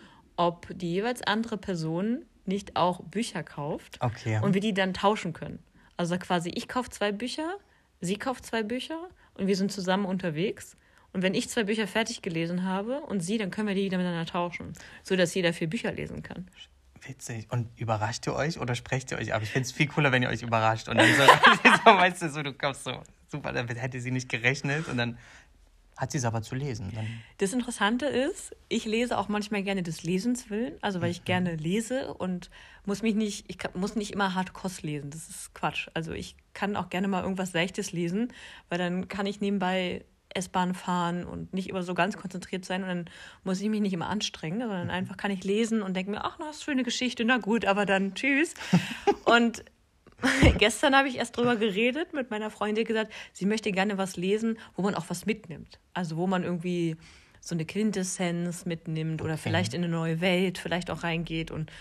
ob 0.43 0.67
die 0.77 0.93
jeweils 0.93 1.23
andere 1.23 1.57
Person 1.57 2.25
nicht 2.45 2.75
auch 2.77 3.03
Bücher 3.05 3.43
kauft 3.45 3.99
Okay. 4.01 4.41
und 4.43 4.55
wir 4.55 4.61
die 4.61 4.75
dann 4.75 4.93
tauschen 4.95 5.33
können. 5.33 5.61
Also 5.97 6.19
quasi, 6.19 6.51
ich 6.51 6.67
kaufe 6.69 6.91
zwei 6.91 7.13
Bücher, 7.13 7.57
sie 8.01 8.17
kauft 8.17 8.45
zwei 8.47 8.63
Bücher 8.65 9.09
und 9.35 9.47
wir 9.47 9.57
sind 9.57 9.71
zusammen 9.71 10.05
unterwegs. 10.05 10.77
Und 11.13 11.23
wenn 11.23 11.35
ich 11.35 11.49
zwei 11.49 11.65
Bücher 11.65 11.87
fertig 11.87 12.23
gelesen 12.23 12.65
habe 12.65 13.01
und 13.03 13.21
sie, 13.21 13.39
dann 13.39 13.51
können 13.51 13.69
wir 13.69 13.75
die 13.75 13.85
wieder 13.85 13.99
miteinander 13.99 14.27
tauschen, 14.31 14.73
sodass 15.05 15.35
jeder 15.35 15.53
vier 15.53 15.69
Bücher 15.69 15.93
lesen 15.93 16.23
kann. 16.23 16.49
Witzig. 17.07 17.47
Und 17.53 17.69
überrascht 17.79 18.27
ihr 18.27 18.35
euch 18.35 18.59
oder 18.59 18.75
sprecht 18.75 19.11
ihr 19.13 19.19
euch 19.19 19.35
ab? 19.35 19.43
Ich 19.43 19.51
finde 19.51 19.67
es 19.67 19.73
viel 19.73 19.87
cooler, 19.89 20.11
wenn 20.13 20.23
ihr 20.23 20.29
euch 20.29 20.43
überrascht. 20.43 20.89
Und 20.89 20.97
dann 20.99 21.09
so, 21.15 21.23
so 21.85 21.97
weißt 21.97 22.23
du, 22.23 22.31
so, 22.31 22.43
du 22.43 22.53
kommst 22.55 22.85
so, 22.85 23.03
super, 23.29 23.53
damit 23.53 23.81
hätte 23.81 24.01
sie 24.01 24.11
nicht 24.11 24.29
gerechnet. 24.29 24.89
Und 24.89 24.97
dann 24.97 25.19
hat 26.03 26.11
sie 26.11 26.19
es 26.19 26.25
aber 26.25 26.43
zu 26.43 26.57
lesen. 26.57 26.91
Dann, 26.93 27.07
Das 27.39 27.53
Interessante 27.53 28.07
ist, 28.07 28.57
ich 28.69 28.87
lese 28.87 29.17
auch 29.17 29.29
manchmal 29.29 29.63
gerne 29.63 29.85
des 29.85 30.03
Lesens 30.03 30.51
willen, 30.51 30.75
also 30.81 31.01
weil 31.01 31.13
ich 31.13 31.25
gerne 31.25 31.55
lese 31.55 32.13
und 32.13 32.51
muss 32.85 33.03
mich 33.03 33.15
nicht, 33.15 33.45
ich 33.47 33.59
muss 33.75 33.95
nicht 33.95 34.13
immer 34.13 34.35
Hardkost 34.35 34.83
lesen. 34.83 35.11
Das 35.11 35.29
ist 35.31 35.55
Quatsch. 35.55 35.89
Also 35.95 36.11
ich 36.11 36.35
kann 36.55 36.75
auch 36.75 36.91
gerne 36.91 37.07
mal 37.07 37.23
irgendwas 37.23 37.53
Leichtes 37.53 37.93
lesen, 37.93 38.33
weil 38.69 38.79
dann 38.79 39.07
kann 39.07 39.27
ich 39.27 39.41
nebenbei 39.41 40.05
S-Bahn 40.35 40.75
fahren 40.75 41.25
und 41.25 41.55
nicht 41.55 41.69
immer 41.69 41.85
so 41.85 41.95
ganz 41.95 42.17
konzentriert 42.17 42.65
sein 42.65 42.83
und 42.83 42.89
dann 42.89 43.05
muss 43.45 43.61
ich 43.61 43.69
mich 43.69 43.81
nicht 43.81 43.93
immer 43.93 44.09
anstrengen, 44.09 44.61
sondern 44.61 44.91
einfach 44.91 45.17
kann 45.17 45.31
ich 45.31 45.45
lesen 45.45 45.83
und 45.83 45.95
denke 45.95 46.11
mir, 46.11 46.25
ach, 46.25 46.37
na, 46.41 46.47
das 46.47 46.57
ist 46.57 46.65
schöne 46.65 46.83
Geschichte, 46.83 47.25
na 47.25 47.39
gut, 47.39 47.65
aber 47.65 47.87
dann 47.87 48.15
tschüss. 48.15 48.55
und 49.25 49.65
gestern 50.59 50.97
habe 50.97 51.09
ich 51.09 51.17
erst 51.17 51.37
drüber 51.37 51.57
geredet 51.57 52.13
mit 52.13 52.31
meiner 52.31 52.51
Freundin, 52.51 52.85
gesagt, 52.85 53.13
sie 53.33 53.47
möchte 53.47 53.73
gerne 53.73 53.99
was 53.99 54.17
lesen, 54.17 54.59
wo 54.77 54.83
man 54.83 54.95
auch 54.95 55.07
was 55.09 55.27
mitnimmt. 55.27 55.79
Also 55.95 56.17
wo 56.17 56.27
man 56.27 56.45
irgendwie 56.45 56.97
so 57.41 57.55
eine 57.55 57.65
Quintessenz 57.65 58.67
mitnimmt 58.67 59.21
oder 59.21 59.37
vielleicht 59.37 59.75
in 59.75 59.83
eine 59.83 59.93
neue 59.93 60.21
Welt 60.21 60.59
vielleicht 60.59 60.91
auch 60.91 61.03
reingeht 61.03 61.51
und 61.51 61.73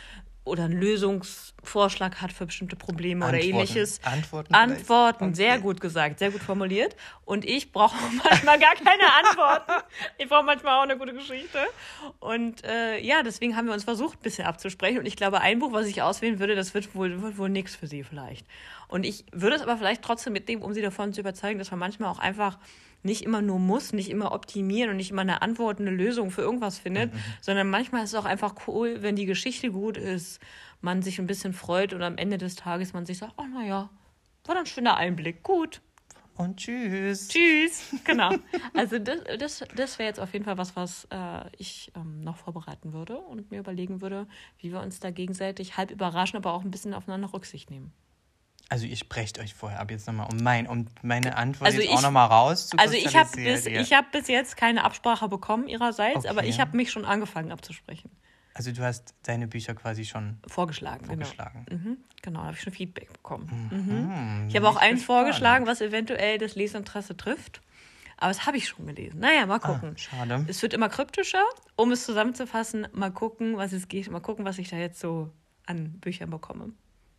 oder 0.44 0.64
einen 0.66 0.80
Lösungsvorschlag 0.80 2.22
hat 2.22 2.32
für 2.34 2.46
bestimmte 2.48 2.76
Probleme 2.76 3.26
oder 3.26 3.36
Antworten. 3.36 3.54
ähnliches. 3.56 4.02
Antworten? 4.04 4.54
Antworten, 4.54 5.24
Okay. 5.26 5.34
sehr 5.36 5.60
gut 5.60 5.80
gesagt, 5.82 6.20
sehr 6.20 6.32
gut 6.32 6.42
formuliert. 6.42 6.96
Und 7.26 7.46
ich 7.46 7.72
brauche 7.72 7.96
manchmal 8.24 8.60
gar 8.60 8.74
keine 8.76 9.04
Antworten. 9.24 9.72
Ich 10.18 10.28
brauche 10.28 10.44
manchmal 10.44 10.80
auch 10.80 10.84
eine 10.84 10.98
gute 10.98 11.14
Geschichte. 11.14 11.60
Und 12.20 12.64
äh, 12.64 13.00
ja, 13.00 13.22
deswegen 13.24 13.56
haben 13.56 13.68
wir 13.68 13.74
uns 13.74 13.84
versucht, 13.84 14.20
ein 14.20 14.24
bisschen 14.24 14.46
abzusprechen. 14.48 14.98
Und 15.00 15.06
ich 15.06 15.16
glaube, 15.16 15.42
ein 15.42 15.60
Buch, 15.60 15.74
was 15.74 15.86
ich 15.86 16.02
auswählen 16.02 16.40
würde, 16.40 16.56
das 16.56 16.74
wird 16.74 16.96
wohl, 16.96 17.22
wird 17.22 17.38
wohl 17.38 17.50
nichts 17.50 17.76
für 17.76 17.86
sie 17.88 18.04
vielleicht. 18.04 18.46
Und 18.88 19.06
ich 19.06 19.26
würde 19.32 19.56
es 19.56 19.62
aber 19.62 19.78
vielleicht 19.78 20.02
trotzdem 20.02 20.34
mitnehmen, 20.34 20.64
um 20.64 20.74
sie 20.74 20.82
davon 20.82 21.14
zu 21.14 21.22
überzeugen, 21.22 21.60
dass 21.60 21.70
man 21.72 21.80
manchmal 21.80 22.10
auch 22.10 22.20
einfach 22.20 22.58
nicht 23.04 23.24
immer 23.24 23.42
nur 23.42 23.60
muss, 23.60 23.94
nicht 23.94 24.10
immer 24.10 24.32
optimieren 24.32 24.92
und 24.92 24.98
nicht 24.98 25.12
immer 25.12 25.22
eine 25.22 25.42
Antwort, 25.42 25.80
eine 25.80 25.92
Lösung 25.92 26.32
für 26.32 26.42
irgendwas 26.42 26.80
findet, 26.80 27.12
sondern 27.42 27.70
manchmal 27.70 28.04
ist 28.04 28.14
es 28.14 28.20
auch 28.20 28.26
einfach 28.26 28.56
cool, 28.68 29.02
wenn 29.02 29.16
die 29.16 29.26
Geschichte 29.26 29.72
gut 29.72 29.98
ist, 29.98 30.40
man 30.82 31.02
sich 31.02 31.20
ein 31.20 31.28
bisschen 31.28 31.54
freut 31.54 31.94
und 31.94 32.02
am 32.02 32.18
Ende 32.18 32.38
des 32.38 32.56
Tages 32.56 32.94
man 32.94 33.06
sich 33.06 33.18
sagt, 33.18 33.34
oh 33.38 33.46
naja, 33.46 33.90
war 34.46 34.56
dann 34.56 34.64
ein 34.64 34.66
schöner 34.66 34.98
Einblick, 34.98 35.44
gut, 35.44 35.82
und 36.42 36.58
tschüss. 36.58 37.28
tschüss. 37.28 37.94
Genau. 38.04 38.32
Also 38.74 38.98
das, 39.00 39.20
das, 39.38 39.64
das 39.76 40.00
wäre 40.00 40.08
jetzt 40.08 40.20
auf 40.20 40.34
jeden 40.34 40.46
Fall 40.46 40.58
was, 40.58 40.76
was 40.76 41.08
äh, 41.12 41.50
ich 41.58 41.92
ähm, 41.96 42.22
noch 42.22 42.38
vorbereiten 42.38 42.94
würde 42.94 43.18
und 43.18 43.52
mir 43.52 43.60
überlegen 43.60 44.02
würde, 44.02 44.28
wie 44.58 44.72
wir 44.72 44.82
uns 44.82 45.00
da 45.00 45.12
gegenseitig 45.12 45.78
halb 45.78 45.92
überraschen, 45.92 46.38
aber 46.38 46.54
auch 46.54 46.64
ein 46.64 46.72
bisschen 46.72 46.94
aufeinander 46.94 47.32
Rücksicht 47.34 47.70
nehmen. 47.70 47.94
Also 48.72 48.86
ihr 48.86 48.96
sprecht 48.96 49.38
euch 49.38 49.54
vorher 49.54 49.82
ab 49.82 49.92
jetzt 49.92 50.08
nochmal, 50.08 50.28
um, 50.32 50.38
mein, 50.42 50.66
um 50.66 50.86
meine 51.02 51.36
Antwort 51.36 51.68
Also 51.68 51.80
jetzt 51.82 51.90
ich- 51.92 51.98
auch 51.98 52.02
nochmal 52.02 52.28
raus 52.28 52.70
zu 52.70 52.78
Also 52.78 52.94
ich 52.94 53.14
habe 53.18 53.30
bis, 53.36 53.66
ich 53.66 53.92
hab 53.92 54.14
bis 54.14 54.30
jetzt 54.30 54.56
keine 54.56 54.86
Absprache 54.86 55.28
bekommen 55.28 55.68
ihrerseits, 55.68 56.26
aber 56.26 56.40
Okay. 56.40 56.50
ich 56.50 56.60
habe 56.62 56.78
mich 56.78 56.90
schon 56.90 57.04
angefangen 57.04 57.52
abzusprechen. 57.52 58.10
Also 58.54 58.72
du 58.72 58.82
hast 58.82 59.14
deine 59.24 59.48
Bücher 59.50 59.74
quasi 59.76 60.06
schon 60.06 60.38
Vorgeschlagen, 60.48 61.06
vorgeschlagen. 61.06 61.66
genau. 61.68 61.82
Mhm, 61.84 61.98
genau, 62.22 62.40
da 62.40 62.46
habe 62.46 62.56
ich 62.56 62.62
schon 62.62 62.72
Feedback 62.72 63.12
bekommen. 63.12 63.48
Hm, 63.72 64.46
Ich 64.48 64.56
habe 64.56 64.70
auch 64.70 64.78
eins 64.78 65.04
vorgeschlagen, 65.04 65.68
was 65.68 65.82
eventuell 65.82 66.38
das 66.38 66.56
Lesinteresse 66.56 67.18
trifft. 67.18 67.62
Aber 68.18 68.28
das 68.30 68.46
habe 68.46 68.56
ich 68.56 68.68
schon 68.70 68.86
gelesen. 68.88 69.20
Naja, 69.20 69.46
mal 69.48 69.60
gucken. 69.60 69.94
Ah, 69.96 69.98
schade. 69.98 70.46
Es 70.48 70.62
wird 70.62 70.74
immer 70.74 70.88
kryptischer. 70.90 71.44
Um 71.76 71.92
es 71.92 72.06
zusammenzufassen, 72.06 72.88
mal 72.94 73.12
gucken, 73.12 73.58
was 73.58 73.74
es 73.74 73.88
geht. 73.90 74.10
Mal 74.12 74.20
gucken, 74.22 74.46
was 74.46 74.60
ich 74.60 74.70
da 74.70 74.78
jetzt 74.78 75.00
so 75.02 75.30
an 75.66 76.00
Büchern 76.00 76.30
bekomme. 76.30 76.72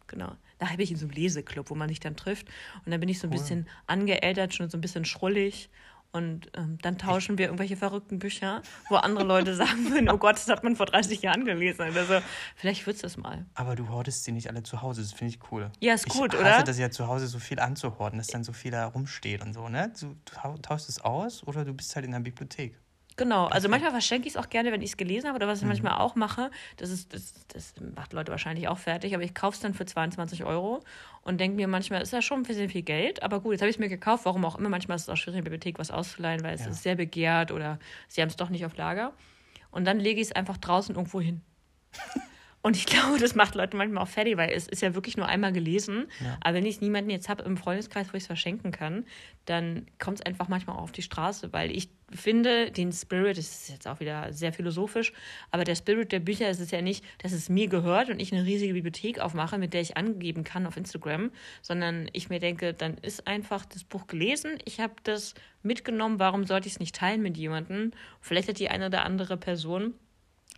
Genau. 0.07 0.33
Da 0.59 0.71
habe 0.71 0.83
ich 0.83 0.91
in 0.91 0.97
so 0.97 1.07
einem 1.07 1.13
Leseclub, 1.15 1.71
wo 1.71 1.75
man 1.75 1.89
sich 1.89 2.01
dann 2.01 2.17
trifft. 2.17 2.47
Und 2.85 2.93
dann 2.93 3.01
bin 3.01 3.09
ich 3.09 3.19
so 3.19 3.27
ein 3.27 3.31
bisschen 3.31 3.67
angeältert, 3.87 4.55
schon 4.55 4.71
so 4.71 4.79
ein 4.79 4.81
bisschen 4.81 5.05
schrullig. 5.05 5.71
Und 6.15 6.51
ähm, 6.55 6.77
dann 6.83 6.99
tauschen 6.99 7.39
wir 7.39 7.47
irgendwelche 7.47 7.75
verrückten 7.75 8.19
Bücher, 8.19 8.61
wo 8.91 8.97
andere 8.97 9.25
Leute 9.25 9.55
sagen 9.57 9.91
würden, 9.91 10.11
oh 10.11 10.19
Gott, 10.19 10.37
das 10.37 10.47
hat 10.49 10.63
man 10.63 10.77
vor 10.77 10.85
30 10.85 11.23
Jahren 11.23 11.47
gelesen. 11.47 11.89
Oder 11.89 12.05
so. 12.05 12.19
Vielleicht 12.55 12.87
wird 12.87 12.97
es 12.97 13.03
das 13.03 13.17
mal. 13.17 13.47
Aber 13.55 13.77
du 13.77 13.89
hortest 13.89 14.25
sie 14.25 14.33
nicht 14.33 14.49
alle 14.51 14.63
zu 14.63 14.83
Hause, 14.83 15.01
das 15.01 15.13
finde 15.15 15.33
ich 15.35 15.41
cool. 15.51 15.71
Ja, 15.81 15.95
ist 15.95 16.07
ich 16.07 16.13
gut, 16.13 16.35
hasse 16.35 16.43
oder? 16.43 16.63
das 16.65 16.79
ja 16.79 16.91
zu 16.91 17.07
Hause 17.09 17.29
so 17.29 17.39
viel 17.39 17.59
anzuhorten, 17.59 18.19
dass 18.19 18.27
dann 18.27 18.45
so 18.45 18.53
viel 18.53 18.71
da 18.73 18.85
rumsteht 18.87 19.41
und 19.41 19.55
so, 19.55 19.71
ne? 19.71 19.91
Du, 19.99 20.09
du 20.09 20.15
tau- 20.27 20.59
tauschst 20.59 20.91
es 20.91 21.01
aus 21.01 21.47
oder 21.47 21.65
du 21.65 21.73
bist 21.73 21.95
halt 21.97 22.05
in 22.05 22.13
der 22.13 22.21
Bibliothek. 22.21 22.79
Genau, 23.17 23.47
also 23.47 23.69
manchmal 23.69 23.91
verschenke 23.91 24.27
ich 24.27 24.35
es 24.35 24.37
auch 24.41 24.49
gerne, 24.49 24.73
wenn 24.73 24.81
ich 24.81 24.91
es 24.91 24.97
gelesen 24.97 25.27
habe. 25.29 25.37
Oder 25.37 25.47
Mhm. 25.47 25.51
was 25.51 25.61
ich 25.61 25.67
manchmal 25.67 25.99
auch 25.99 26.15
mache, 26.15 26.51
das, 26.79 26.91
ist, 26.91 27.13
das, 27.13 27.35
das 27.49 27.75
macht 27.95 28.13
Leute 28.13 28.31
wahrscheinlich 28.33 28.69
auch 28.69 28.79
fertig, 28.79 29.15
aber 29.15 29.23
ich 29.23 29.35
kaufe 29.35 29.55
es 29.55 29.61
dann 29.61 29.75
für 29.75 29.85
22 29.85 30.45
Euro 30.45 30.83
und 31.23 31.39
denke 31.41 31.57
mir 31.57 31.69
manchmal, 31.69 32.01
ist 32.03 32.13
ja 32.13 32.23
schon 32.23 32.41
ein 32.41 32.43
bisschen 32.45 32.69
viel 32.71 32.83
Geld, 32.83 33.23
aber 33.23 33.41
gut, 33.41 33.53
jetzt 33.53 33.61
habe 33.61 33.69
ich 33.71 33.77
es 33.77 33.81
mir 33.81 33.89
gekauft, 33.89 34.25
warum 34.25 34.45
auch 34.45 34.57
immer. 34.59 34.69
Manchmal 34.69 34.97
ist 34.97 35.03
es 35.03 35.09
auch 35.09 35.17
schwierig, 35.17 35.39
in 35.39 35.45
der 35.45 35.51
Bibliothek 35.51 35.79
was 35.79 35.91
auszuleihen, 35.91 36.43
weil 36.43 36.55
es 36.55 36.65
Ja. 36.65 36.71
ist 36.71 36.83
sehr 36.83 36.95
begehrt 36.97 37.51
oder 37.53 37.79
sie 38.09 38.23
haben 38.23 38.29
es 38.29 38.37
doch 38.37 38.49
nicht 38.49 38.65
auf 38.65 38.77
Lager. 38.77 39.13
Und 39.71 39.85
dann 39.87 39.99
lege 40.01 40.21
ich 40.21 40.29
es 40.29 40.33
einfach 40.33 40.57
draußen 40.57 40.95
irgendwo 40.95 41.21
hin. 41.21 41.43
Und 42.65 42.77
ich 42.77 42.87
glaube, 42.87 43.19
das 43.19 43.35
macht 43.35 43.57
Leute 43.57 43.77
manchmal 43.77 44.05
auch 44.05 44.09
fertig, 44.09 44.37
weil 44.37 44.51
es 44.51 44.69
ist 44.69 44.83
ja 44.83 44.95
wirklich 44.95 45.17
nur 45.17 45.27
einmal 45.27 45.53
gelesen. 45.53 46.07
Ja. 46.21 46.39
Aber 46.43 46.55
wenn 46.55 46.65
ich 46.67 46.81
niemanden 46.81 47.11
jetzt 47.11 47.29
habe 47.29 47.43
im 47.43 47.57
Freundeskreis, 47.57 48.13
wo 48.13 48.17
ich 48.17 48.23
es 48.23 48.27
verschenken 48.29 48.71
kann, 48.71 49.05
dann 49.47 49.87
kommt 49.99 50.21
es 50.21 50.27
einfach 50.27 50.47
manchmal 50.47 50.77
auch 50.77 50.83
auf 50.83 50.93
die 50.93 51.03
Straße, 51.03 51.53
weil 51.53 51.73
ich 51.73 51.91
finde, 52.15 52.71
den 52.71 52.93
Spirit, 52.93 53.39
das 53.39 53.47
ist 53.47 53.69
jetzt 53.71 53.89
auch 53.89 54.01
wieder 54.01 54.33
sehr 54.33 54.53
philosophisch, 54.53 55.13
aber 55.51 55.65
der 55.65 55.75
Spirit 55.75 56.13
der 56.13 56.21
Bücher 56.21 56.49
ist 56.51 56.61
es 56.61 56.71
ja 56.71 56.83
nicht, 56.83 57.05
dass 57.23 57.33
es 57.33 57.49
mir 57.49 57.69
gehört 57.69 58.11
und 58.11 58.21
ich 58.21 58.33
eine 58.33 58.45
riesige 58.45 58.75
Bibliothek 58.75 59.21
aufmache, 59.21 59.59
mit 59.59 59.73
der 59.75 59.81
ich 59.81 59.97
angeben 59.97 60.45
kann 60.45 60.67
auf 60.67 60.77
Instagram, 60.77 61.31
sondern 61.63 62.09
ich 62.13 62.29
mir 62.29 62.41
denke, 62.41 62.75
dann 62.75 62.99
ist 62.99 63.27
einfach 63.27 63.65
das 63.65 63.85
Buch 63.85 64.07
gelesen, 64.07 64.59
ich 64.65 64.81
habe 64.81 64.95
das 65.05 65.35
mitgenommen, 65.63 66.19
warum 66.19 66.45
sollte 66.45 66.69
ich 66.69 66.75
es 66.75 66.81
nicht 66.81 66.95
teilen 66.95 67.23
mit 67.23 67.37
jemandem? 67.37 67.93
Vielleicht 68.21 68.49
hat 68.49 68.59
die 68.59 68.69
eine 68.69 68.87
oder 68.87 69.05
andere 69.05 69.37
Person 69.37 69.95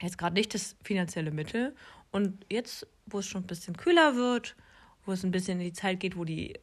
jetzt 0.01 0.19
gerade 0.19 0.35
nicht 0.35 0.55
das 0.55 0.77
finanzielle 0.83 1.31
Mittel. 1.31 1.75
Und 2.11 2.45
jetzt, 2.51 2.87
wo 3.07 3.19
es 3.19 3.27
schon 3.27 3.43
ein 3.43 3.47
bisschen 3.47 3.77
kühler 3.77 4.17
wird, 4.17 4.57
wo 5.05 5.13
es 5.13 5.25
ein 5.25 5.31
bisschen 5.31 5.61
in 5.61 5.67
die 5.67 5.73
Zeit 5.73 6.01
geht, 6.01 6.17
wo 6.17 6.25
die 6.25 6.55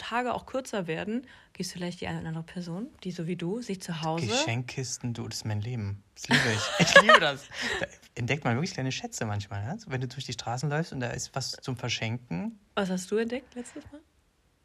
Tage 0.00 0.34
auch 0.34 0.46
kürzer 0.46 0.86
werden, 0.86 1.26
gehst 1.52 1.72
vielleicht 1.72 2.00
die 2.00 2.08
eine 2.08 2.18
oder 2.20 2.28
andere 2.28 2.44
Person, 2.44 2.88
die 3.04 3.10
so 3.12 3.26
wie 3.26 3.36
du 3.36 3.60
sich 3.62 3.80
zu 3.80 4.02
Hause. 4.02 4.26
Geschenkkisten, 4.26 5.14
du, 5.14 5.28
das 5.28 5.38
ist 5.38 5.44
mein 5.44 5.60
Leben. 5.60 6.02
Das 6.14 6.28
liebe 6.28 6.52
ich. 6.54 6.86
Ich 6.94 7.02
liebe 7.02 7.20
das. 7.20 7.42
Da 7.78 7.86
entdeckt 8.14 8.44
man 8.44 8.54
wirklich 8.56 8.72
kleine 8.72 8.90
Schätze 8.92 9.24
manchmal. 9.26 9.62
Ne? 9.64 9.78
Wenn 9.86 10.00
du 10.00 10.08
durch 10.08 10.24
die 10.24 10.32
Straßen 10.32 10.68
läufst 10.68 10.92
und 10.92 11.00
da 11.00 11.08
ist 11.10 11.34
was 11.34 11.52
zum 11.52 11.76
Verschenken. 11.76 12.58
Was 12.74 12.90
hast 12.90 13.10
du 13.10 13.16
entdeckt 13.16 13.54
letztes 13.54 13.84
Mal? 13.92 14.00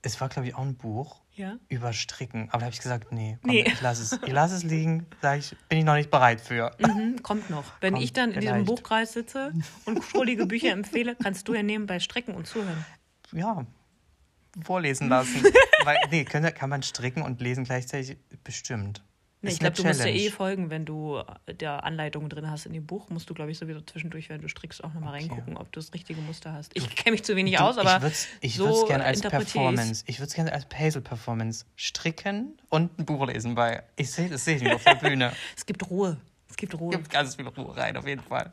Es 0.01 0.21
war, 0.21 0.29
glaube 0.29 0.47
ich, 0.47 0.53
auch 0.55 0.61
ein 0.61 0.75
Buch 0.75 1.21
Ja. 1.33 1.57
über 1.67 1.91
Stricken. 1.91 2.49
Aber 2.49 2.59
da 2.59 2.65
habe 2.65 2.73
ich 2.73 2.79
gesagt, 2.81 3.11
nee, 3.11 3.37
komm, 3.41 3.49
Nee. 3.51 3.63
ich 3.67 3.81
lasse 3.81 4.03
es. 4.03 4.13
Ich 4.23 4.31
lasse 4.31 4.55
es 4.55 4.63
liegen. 4.63 5.07
Sag 5.21 5.39
ich, 5.39 5.55
bin 5.67 5.79
ich 5.79 5.83
noch 5.83 5.95
nicht 5.95 6.11
bereit 6.11 6.39
für. 6.41 6.71
Mhm, 6.79 7.23
kommt 7.23 7.49
noch. 7.49 7.63
Wenn 7.81 7.93
Kommt 7.95 8.03
ich 8.05 8.13
dann 8.13 8.31
in 8.31 8.41
diesem. 8.41 8.65
Buchkreis 8.65 9.13
sitze 9.13 9.51
und 9.85 10.03
schrullige 10.03 10.45
Bücher 10.45 10.71
empfehle, 10.71 11.15
kannst 11.15 11.47
du 11.47 11.55
ja 11.55 11.63
nebenbei 11.63 11.99
strecken 11.99 12.35
und 12.35 12.45
zuhören. 12.47 12.85
Ja, 13.31 13.65
vorlesen 14.63 15.09
lassen. 15.09 15.43
Weil, 15.83 15.97
nee, 16.09 16.25
kann, 16.25 16.43
kann 16.53 16.69
man 16.69 16.83
stricken 16.83 17.21
und 17.21 17.41
lesen 17.41 17.63
gleichzeitig? 17.63 18.17
Bestimmt. 18.43 19.01
Nee, 19.41 19.51
ich 19.51 19.59
glaube, 19.59 19.75
du 19.75 19.83
musst 19.83 19.99
ja 19.99 20.07
eh 20.07 20.31
folgen, 20.31 20.71
wenn 20.71 20.85
du 20.85 21.21
der 21.59 21.83
Anleitung 21.83 22.29
drin 22.29 22.49
hast 22.49 22.65
in 22.65 22.73
dem 22.73 22.87
Buch, 22.87 23.09
musst 23.09 23.29
du, 23.29 23.35
glaube 23.35 23.51
ich, 23.51 23.59
sowieso 23.59 23.79
zwischendurch, 23.81 24.29
wenn 24.29 24.41
du 24.41 24.49
strickst, 24.49 24.83
auch 24.83 24.91
nochmal 24.93 25.13
Okay. 25.13 25.27
reingucken, 25.29 25.57
ob 25.57 25.71
du 25.71 25.79
das 25.79 25.93
richtige 25.93 26.19
Muster 26.21 26.51
hast. 26.51 26.71
Ich 26.75 26.95
kenne 26.95 27.11
mich 27.11 27.23
zu 27.23 27.35
wenig 27.35 27.55
Du, 27.55 27.61
aus, 27.61 27.77
aber 27.77 27.97
ich 27.97 28.01
würde 28.01 28.13
es 28.15 28.27
ich 28.41 28.55
so 28.55 28.85
gerne 28.85 29.03
als. 29.03 29.21
Performance. 29.21 30.03
Ich 30.07 30.17
würde 30.17 30.29
es 30.29 30.33
gerne 30.33 30.51
als 30.51 30.65
Hazel-Performance 30.75 31.65
stricken 31.75 32.57
und 32.69 32.97
ein 32.97 33.05
Buch 33.05 33.27
lesen, 33.27 33.55
weil 33.55 33.83
ich 33.97 34.09
sehe 34.11 34.29
das 34.29 34.45
sehe 34.45 34.55
ich 34.55 34.63
nicht 34.63 34.73
auf 34.73 34.83
der 34.83 34.95
Bühne. 34.95 35.31
es 35.55 35.65
gibt 35.65 35.89
Ruhe. 35.91 36.17
Es 36.49 36.57
gibt 36.57 36.79
Ruhe. 36.79 36.91
Gibt 36.91 37.11
ganz 37.11 37.35
viel 37.35 37.47
Ruhe 37.47 37.75
rein, 37.77 37.97
auf 37.97 38.07
jeden 38.07 38.23
Fall. 38.23 38.51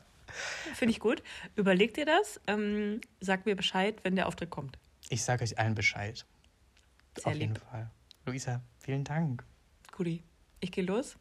Finde 0.75 0.91
ich 0.91 0.99
gut. 0.99 1.23
Überleg 1.55 1.93
dir 1.95 2.05
das. 2.05 2.39
Ähm, 2.47 3.01
sag 3.19 3.45
mir 3.45 3.55
Bescheid, 3.55 3.95
wenn 4.03 4.15
der 4.15 4.27
Auftritt 4.27 4.49
kommt. 4.51 4.77
Ich 5.09 5.23
sage 5.23 5.43
euch 5.43 5.57
allen 5.59 5.75
Bescheid. 5.75 6.25
Sehr 7.17 7.27
auf 7.27 7.33
jeden 7.33 7.53
lieb. 7.53 7.63
Fall. 7.69 7.89
Luisa, 8.25 8.61
vielen 8.79 9.03
Dank. 9.03 9.43
Guti. 9.91 10.23
Ich 10.59 10.71
gehe 10.71 10.83
los. 10.83 11.17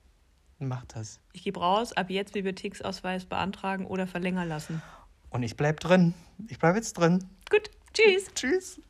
Macht 0.59 0.95
das. 0.95 1.21
Ich 1.33 1.43
gebe 1.43 1.59
raus. 1.61 1.93
Ab 1.93 2.11
jetzt 2.11 2.33
Bibliotheksausweis 2.33 3.25
beantragen 3.25 3.87
oder 3.87 4.07
verlängern 4.07 4.49
lassen. 4.49 4.81
Und 5.31 5.43
ich 5.43 5.57
bleib 5.57 5.81
drin. 5.81 6.15
Ich 6.49 6.59
bleib 6.59 6.77
jetzt 6.77 6.95
drin. 6.95 7.29
Gut. 7.51 7.71
Tschüss. 7.93 8.33
Tschüss. 8.35 8.81